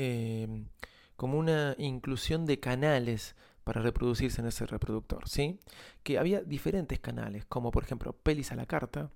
Em, 0.00 0.68
como 1.16 1.36
una 1.38 1.74
inclusión 1.76 2.46
de 2.46 2.60
canales 2.60 3.34
para 3.64 3.82
reproducirse 3.82 4.40
en 4.40 4.46
ese 4.46 4.64
reproductor, 4.64 5.28
¿sí? 5.28 5.58
Que 6.04 6.20
había 6.20 6.40
diferentes 6.42 7.00
canales, 7.00 7.44
como 7.46 7.72
por 7.72 7.82
ejemplo 7.82 8.12
pelis 8.12 8.52
a 8.52 8.54
la 8.54 8.66
carta, 8.66 9.10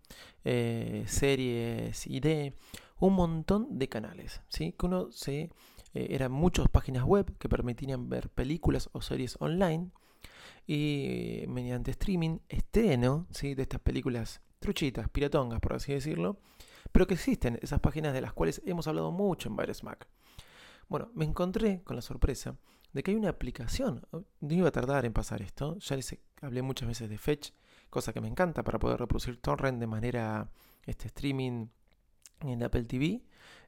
eh, 0.45 1.05
series 1.07 2.05
ID, 2.09 2.55
un 2.99 3.15
montón 3.15 3.79
de 3.79 3.89
canales, 3.89 4.41
¿sí? 4.49 4.75
Que 4.77 4.87
uno 4.87 5.13
se... 5.13 5.51
Eh, 5.95 6.09
eran 6.11 6.33
muchas 6.33 6.69
páginas 6.69 7.05
web 7.05 7.33
que 7.39 7.49
permitían 7.49 8.09
ver 8.09 8.29
películas 8.31 8.91
o 8.93 9.03
series 9.03 9.37
online 9.39 9.91
y 10.67 11.45
mediante 11.47 11.93
streaming 11.93 12.39
estreno, 12.49 13.29
¿sí? 13.31 13.55
De 13.55 13.63
estas 13.63 13.81
películas 13.81 14.41
truchitas, 14.59 15.09
piratongas, 15.11 15.61
por 15.61 15.75
así 15.75 15.93
decirlo, 15.93 16.41
pero 16.91 17.07
que 17.07 17.15
existen 17.15 17.59
esas 17.63 17.79
páginas 17.79 18.15
de 18.15 18.21
las 18.21 18.33
cuales 18.33 18.61
hemos 18.67 18.89
hablado 18.89 19.13
mucho 19.13 19.49
en 19.49 19.57
Virus 19.57 19.85
Mac. 19.85 20.09
Bueno, 20.93 21.11
me 21.15 21.25
encontré 21.25 21.81
con 21.85 21.97
la 21.97 22.03
sorpresa 22.03 22.59
de 22.93 23.03
que 23.03 23.13
hay 23.13 23.17
una 23.17 23.31
aplicación. 23.31 24.07
No 24.13 24.55
iba 24.55 24.69
a 24.69 24.73
tardar 24.73 25.07
en 25.07 25.15
pasar 25.15 25.41
esto. 25.41 25.79
Ya 25.79 25.97
les 25.97 26.19
hablé 26.43 26.61
muchas 26.61 26.87
veces 26.87 27.09
de 27.09 27.17
Fetch, 27.17 27.53
cosa 27.89 28.13
que 28.13 28.21
me 28.21 28.29
encanta 28.29 28.63
para 28.63 28.79
poder 28.79 29.01
reproducir 29.01 29.41
torrent 29.41 29.81
de 29.81 29.87
manera 29.87 30.53
este, 30.85 31.07
streaming 31.07 31.69
en 32.41 32.63
Apple 32.63 32.85
TV 32.85 33.23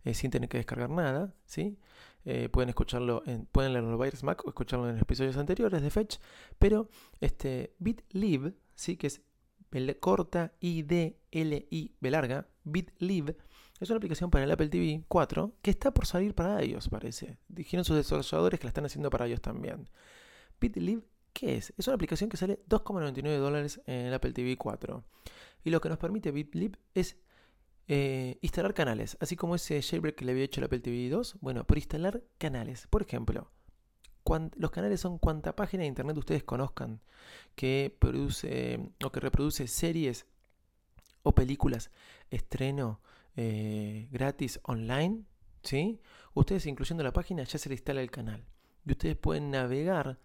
eh, 0.05 0.13
sin 0.13 0.31
tener 0.31 0.51
que 0.51 0.59
descargar 0.59 0.91
nada, 0.91 1.33
¿sí? 1.47 1.79
eh, 2.27 2.51
pueden 2.51 2.69
escucharlo, 2.69 3.23
en, 3.25 3.47
pueden 3.47 3.73
leerlo 3.73 4.05
en 4.05 4.13
Mac 4.23 4.45
o 4.45 4.51
escucharlo 4.51 4.91
en 4.91 4.99
episodios 4.99 5.39
anteriores 5.39 5.81
de 5.81 5.89
Fetch, 5.89 6.19
pero 6.59 6.91
este 7.23 7.75
BitLib, 7.79 8.55
¿sí? 8.75 8.99
que 8.99 9.07
es 9.07 9.23
corta 9.99 10.53
I 10.61 10.83
D 10.83 11.19
L 11.31 11.69
I 11.71 11.95
B 12.01 12.11
larga, 12.11 12.49
BitLib, 12.65 13.35
es 13.81 13.91
una 13.91 13.97
aplicación 13.97 14.31
para 14.31 14.45
el 14.45 14.51
Apple 14.51 14.69
TV 14.69 15.05
4 15.09 15.53
que 15.63 15.71
está 15.71 15.93
por 15.93 16.07
salir 16.07 16.35
para 16.35 16.63
ellos, 16.63 16.89
parece. 16.89 17.39
Dijeron 17.49 17.85
sus 17.85 17.97
desarrolladores 17.97 18.61
que 18.61 18.67
la 18.67 18.71
están 18.71 18.87
haciendo 18.87 19.11
para 19.11 19.27
ellos 19.27 19.41
también. 19.41 19.89
BitLib, 20.61 21.05
¿qué 21.33 21.57
es? 21.57 21.75
Es 21.77 21.87
una 21.89 21.95
aplicación 21.95 22.31
que 22.31 22.37
sale 22.37 22.61
2,99 22.69 23.39
dólares 23.39 23.81
en 23.87 24.07
el 24.07 24.15
Apple 24.15 24.33
TV 24.33 24.57
4. 24.57 25.05
Y 25.65 25.71
lo 25.71 25.81
que 25.81 25.89
nos 25.89 25.99
permite 25.99 26.31
BitLib 26.31 26.79
es 26.95 27.17
eh, 27.89 28.39
instalar 28.41 28.75
canales, 28.75 29.17
así 29.21 29.37
como 29.37 29.57
ese 29.57 29.83
jailbreak 29.83 30.17
que 30.17 30.25
le 30.25 30.33
había 30.33 30.45
hecho 30.45 30.61
el 30.61 30.67
Apple 30.67 30.81
TV 30.81 31.09
2. 31.09 31.39
Bueno, 31.41 31.67
por 31.67 31.77
instalar 31.77 32.23
canales. 32.39 32.87
Por 32.87 33.03
ejemplo, 33.03 33.51
los 34.57 34.71
canales 34.71 35.01
son 35.01 35.19
cuanta 35.19 35.55
página 35.55 35.83
de 35.83 35.89
internet 35.89 36.17
ustedes 36.17 36.45
conozcan 36.45 37.01
que 37.55 37.95
produce 37.99 38.81
o 39.05 39.11
que 39.11 39.21
reproduce 39.21 39.67
series 39.67 40.27
o 41.23 41.35
películas 41.35 41.91
estreno 42.31 43.01
eh, 43.37 44.09
gratis 44.11 44.61
online, 44.65 45.25
¿sí? 45.63 46.01
Ustedes 46.35 46.67
incluyendo 46.67 47.03
la 47.03 47.13
página 47.13 47.45
ya 47.45 47.59
se 47.59 47.69
le 47.69 47.75
instala 47.75 48.01
el 48.01 48.11
canal. 48.11 48.45
Y 48.87 48.93
ustedes 48.93 49.17
pueden 49.17 49.51
navegar 49.51 50.19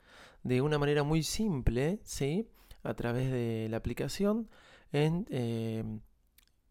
de 0.43 0.61
una 0.61 0.77
manera 0.77 1.03
muy 1.03 1.23
simple, 1.23 1.99
¿sí? 2.03 2.49
A 2.83 2.93
través 2.93 3.31
de 3.31 3.67
la 3.69 3.77
aplicación 3.77 4.49
en, 4.91 5.25
eh, 5.29 5.83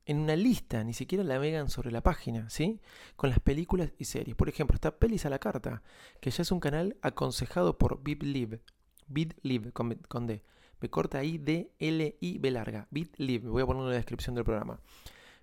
en 0.09 0.19
una 0.19 0.37
lista, 0.37 0.83
ni 0.85 0.95
siquiera 0.95 1.23
navegan 1.23 1.69
sobre 1.69 1.91
la 1.91 2.03
página, 2.03 2.49
¿sí? 2.49 2.81
Con 3.15 3.29
las 3.29 3.41
películas 3.41 3.93
y 3.99 4.07
series. 4.07 4.35
Por 4.37 4.49
ejemplo, 4.49 4.75
está 4.75 4.99
Pelis 4.99 5.27
a 5.27 5.31
la 5.31 5.39
Carta, 5.39 5.83
que 6.21 6.31
ya 6.31 6.43
es 6.43 6.51
un 6.51 6.61
canal 6.61 6.97
aconsejado 7.03 7.77
por 7.77 8.03
BitLib. 8.03 8.63
BitLib 9.07 9.73
con, 9.73 10.27
D. 10.27 10.43
Me 10.81 10.89
corta 10.89 11.23
I, 11.23 11.37
D, 11.37 11.73
L, 11.79 12.17
I, 12.21 12.39
B 12.39 12.51
larga. 12.51 12.89
BitLib. 12.91 13.49
Voy 13.49 13.63
a 13.63 13.67
ponerlo 13.67 13.89
en 13.89 13.93
la 13.93 13.97
descripción 13.97 14.35
del 14.35 14.45
programa. 14.45 14.81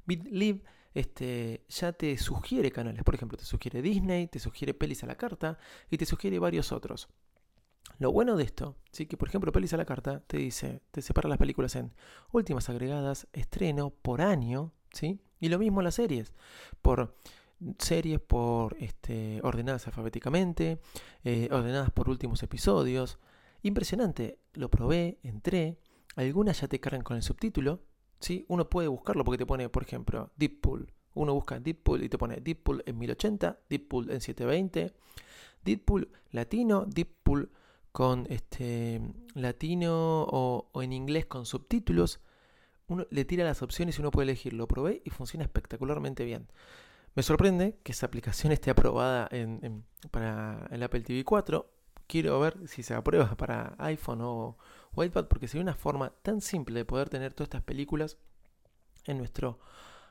BitLib 0.08 0.63
este, 0.95 1.63
ya 1.69 1.93
te 1.93 2.17
sugiere 2.17 2.71
canales. 2.71 3.03
Por 3.03 3.13
ejemplo, 3.13 3.38
te 3.38 3.45
sugiere 3.45 3.84
Disney, 3.84 4.27
te 4.27 4.39
sugiere 4.39 4.73
Pelis 4.73 5.03
a 5.03 5.08
la 5.08 5.15
Carta 5.15 5.60
y 5.91 5.97
te 5.97 6.05
sugiere 6.05 6.39
varios 6.39 6.71
otros. 6.71 7.08
Lo 7.99 8.12
bueno 8.12 8.36
de 8.36 8.43
esto, 8.43 8.75
¿sí? 8.91 9.05
que 9.05 9.15
por 9.15 9.29
ejemplo 9.29 9.51
Pelis 9.51 9.73
a 9.73 9.77
la 9.77 9.86
carta 9.86 10.21
te 10.27 10.38
dice, 10.38 10.81
te 10.91 11.01
separa 11.01 11.29
las 11.29 11.38
películas 11.38 11.75
en 11.75 11.93
últimas 12.31 12.69
agregadas, 12.69 13.27
estreno, 13.31 13.89
por 13.89 14.21
año, 14.21 14.73
¿sí? 14.91 15.21
y 15.39 15.47
lo 15.47 15.60
mismo 15.60 15.81
las 15.81 15.95
series, 15.95 16.34
por 16.81 17.15
series 17.79 18.19
por 18.19 18.75
este, 18.79 19.39
ordenadas 19.43 19.88
alfabéticamente, 19.88 20.81
eh, 21.23 21.47
ordenadas 21.51 21.91
por 21.91 22.10
últimos 22.10 22.43
episodios. 22.43 23.17
Impresionante, 23.62 24.39
lo 24.53 24.69
probé, 24.69 25.19
entré, 25.23 25.79
algunas 26.15 26.60
ya 26.60 26.67
te 26.67 26.81
cargan 26.81 27.01
con 27.01 27.15
el 27.15 27.23
subtítulo, 27.23 27.81
¿sí? 28.25 28.43
uno 28.47 28.67
puede 28.67 28.88
buscarlo 28.88 29.23
porque 29.23 29.38
te 29.38 29.45
pone, 29.45 29.69
por 29.69 29.83
ejemplo, 29.83 30.31
Deep 30.35 30.65
Uno 31.13 31.33
busca 31.33 31.59
Deep 31.59 31.81
y 32.01 32.09
te 32.09 32.17
pone 32.17 32.38
Deep 32.38 32.81
en 32.85 32.97
1080, 32.97 33.59
Deep 33.69 33.93
en 34.09 34.21
720, 34.21 34.93
Deep 35.63 36.07
latino, 36.31 36.85
Deep 36.88 37.49
con 37.91 38.25
este 38.29 38.99
latino 39.35 40.23
o, 40.23 40.81
en 40.81 40.91
inglés 40.91 41.27
con 41.27 41.45
subtítulos, 41.45 42.19
uno 42.88 43.05
le 43.09 43.25
tira 43.25 43.45
las 43.45 43.61
opciones 43.61 43.97
y 43.97 44.01
uno 44.01 44.11
puede 44.11 44.25
elegir. 44.29 44.53
Lo 44.53 44.67
probé 44.67 45.01
y 45.05 45.11
funciona 45.11 45.45
espectacularmente 45.45 46.25
bien. 46.25 46.47
Me 47.13 47.23
sorprende 47.23 47.77
que 47.83 47.91
esa 47.93 48.07
aplicación 48.07 48.51
esté 48.57 48.71
aprobada 48.71 49.29
para 50.11 50.67
el 50.71 50.83
Apple 50.83 51.01
TV 51.01 51.23
4. 51.23 51.74
Quiero 52.08 52.39
ver 52.39 52.68
si 52.68 52.84
se 52.84 52.94
aprueba 52.94 53.36
para 53.38 53.76
iPhone 53.80 54.22
o, 54.22 54.58
iPad 54.96 55.26
porque 55.26 55.48
sería 55.48 55.63
una 55.63 55.76
forma 55.76 56.12
tan 56.22 56.41
simple 56.41 56.80
de 56.80 56.86
poder 56.86 57.10
tener 57.10 57.34
todas 57.34 57.48
estas 57.48 57.63
películas 57.63 58.18
en 59.06 59.18
nuestro 59.18 59.60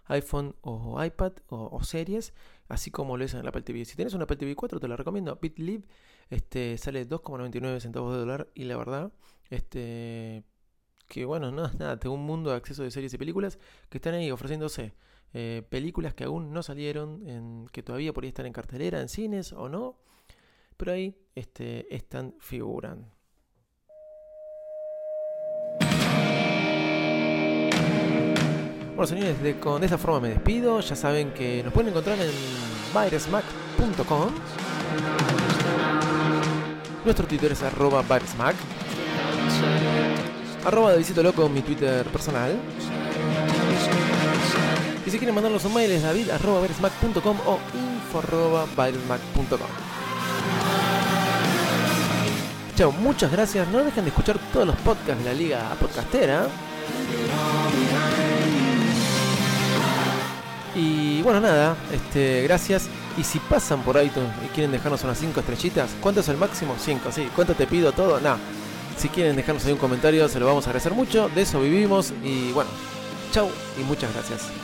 iPhone 0.06 0.54
o 0.60 1.02
iPad 1.02 1.32
o, 1.48 1.82
series, 1.82 2.34
así 2.68 2.90
como 2.90 3.16
lo 3.16 3.24
es 3.24 3.32
en 3.34 3.40
el 3.40 3.48
Apple 3.48 3.62
TV. 3.62 3.84
Si 3.84 3.96
tienes 3.96 4.14
un 4.14 4.22
Apple 4.22 4.36
TV 4.36 4.54
4, 4.54 4.78
te 4.78 4.88
lo 4.88 4.96
recomiendo. 4.96 5.38
BitLib 5.40 5.86
este, 6.28 6.76
sale 6.78 7.08
2,99 7.08 7.80
centavos 7.80 8.12
de 8.12 8.20
dólar 8.20 8.48
y 8.54 8.64
la 8.64 8.76
verdad, 8.76 9.12
este, 9.48 10.44
que 11.08 11.24
bueno, 11.24 11.50
no 11.50 11.66
es 11.66 11.74
nada, 11.78 11.98
tengo 11.98 12.14
un 12.14 12.24
mundo 12.26 12.50
de 12.50 12.56
acceso 12.56 12.82
de 12.82 12.90
series 12.90 13.14
y 13.14 13.18
películas 13.18 13.58
que 13.88 13.98
están 13.98 14.14
ahí 14.14 14.30
ofreciéndose. 14.30 14.94
Eh, 15.32 15.66
películas 15.68 16.14
que 16.14 16.24
aún 16.24 16.52
no 16.52 16.62
salieron, 16.62 17.28
en, 17.28 17.66
que 17.72 17.82
todavía 17.82 18.12
podría 18.12 18.28
estar 18.28 18.46
en 18.46 18.52
cartelera, 18.52 19.00
en 19.00 19.08
cines 19.08 19.52
o 19.52 19.68
no, 19.68 19.98
pero 20.76 20.92
ahí 20.92 21.16
este, 21.34 21.94
están, 21.94 22.34
figuran. 22.38 23.10
Bueno, 28.94 29.06
señores, 29.08 29.42
de, 29.42 29.58
con, 29.58 29.82
esa 29.82 29.98
forma 29.98 30.20
me 30.20 30.28
despido. 30.28 30.80
Ya 30.80 30.94
saben 30.94 31.32
que 31.32 31.62
nos 31.64 31.72
pueden 31.72 31.90
encontrar 31.90 32.16
en 32.20 32.30
viresmac.com. 32.94 34.30
Nuestro 37.04 37.26
Twitter 37.26 37.52
es 37.52 37.62
arroba 37.62 38.02
viresmac. 38.02 38.54
Arroba 40.64 40.92
de 40.92 41.22
Loco, 41.22 41.48
mi 41.48 41.60
Twitter 41.60 42.06
personal. 42.06 42.56
Y 45.04 45.10
si 45.10 45.18
quieren 45.18 45.34
mandarnos 45.34 45.64
un 45.64 45.74
mail 45.74 45.90
es 45.90 46.02
david 46.02 46.30
arroba 46.30 46.60
o 46.60 47.58
info 47.74 48.18
arroba 48.20 48.66
Chao, 52.76 52.90
muchas 52.90 53.30
gracias. 53.30 53.68
No 53.68 53.84
dejen 53.84 54.02
de 54.04 54.10
escuchar 54.10 54.36
todos 54.52 54.66
los 54.66 54.74
podcasts 54.76 55.22
de 55.22 55.30
la 55.30 55.34
Liga 55.34 55.76
Podcastera. 55.78 56.48
Y 60.74 61.22
bueno, 61.22 61.40
nada, 61.40 61.76
este, 61.92 62.42
gracias. 62.42 62.88
Y 63.16 63.22
si 63.22 63.38
pasan 63.38 63.82
por 63.82 64.02
iTunes 64.02 64.30
y 64.44 64.48
quieren 64.48 64.72
dejarnos 64.72 65.04
unas 65.04 65.18
5 65.18 65.38
estrellitas, 65.38 65.90
¿cuánto 66.00 66.20
es 66.20 66.28
el 66.28 66.36
máximo? 66.36 66.74
5, 66.76 67.12
sí. 67.12 67.28
¿Cuánto 67.36 67.54
te 67.54 67.68
pido 67.68 67.92
todo? 67.92 68.18
No. 68.18 68.36
Si 68.96 69.08
quieren 69.08 69.36
dejarnos 69.36 69.64
ahí 69.66 69.72
un 69.72 69.78
comentario, 69.78 70.28
se 70.28 70.40
lo 70.40 70.46
vamos 70.46 70.66
a 70.66 70.70
agradecer 70.70 70.94
mucho. 70.94 71.28
De 71.28 71.42
eso 71.42 71.60
vivimos. 71.60 72.12
Y 72.24 72.50
bueno, 72.50 72.70
chau 73.30 73.48
y 73.80 73.84
muchas 73.84 74.12
gracias. 74.12 74.63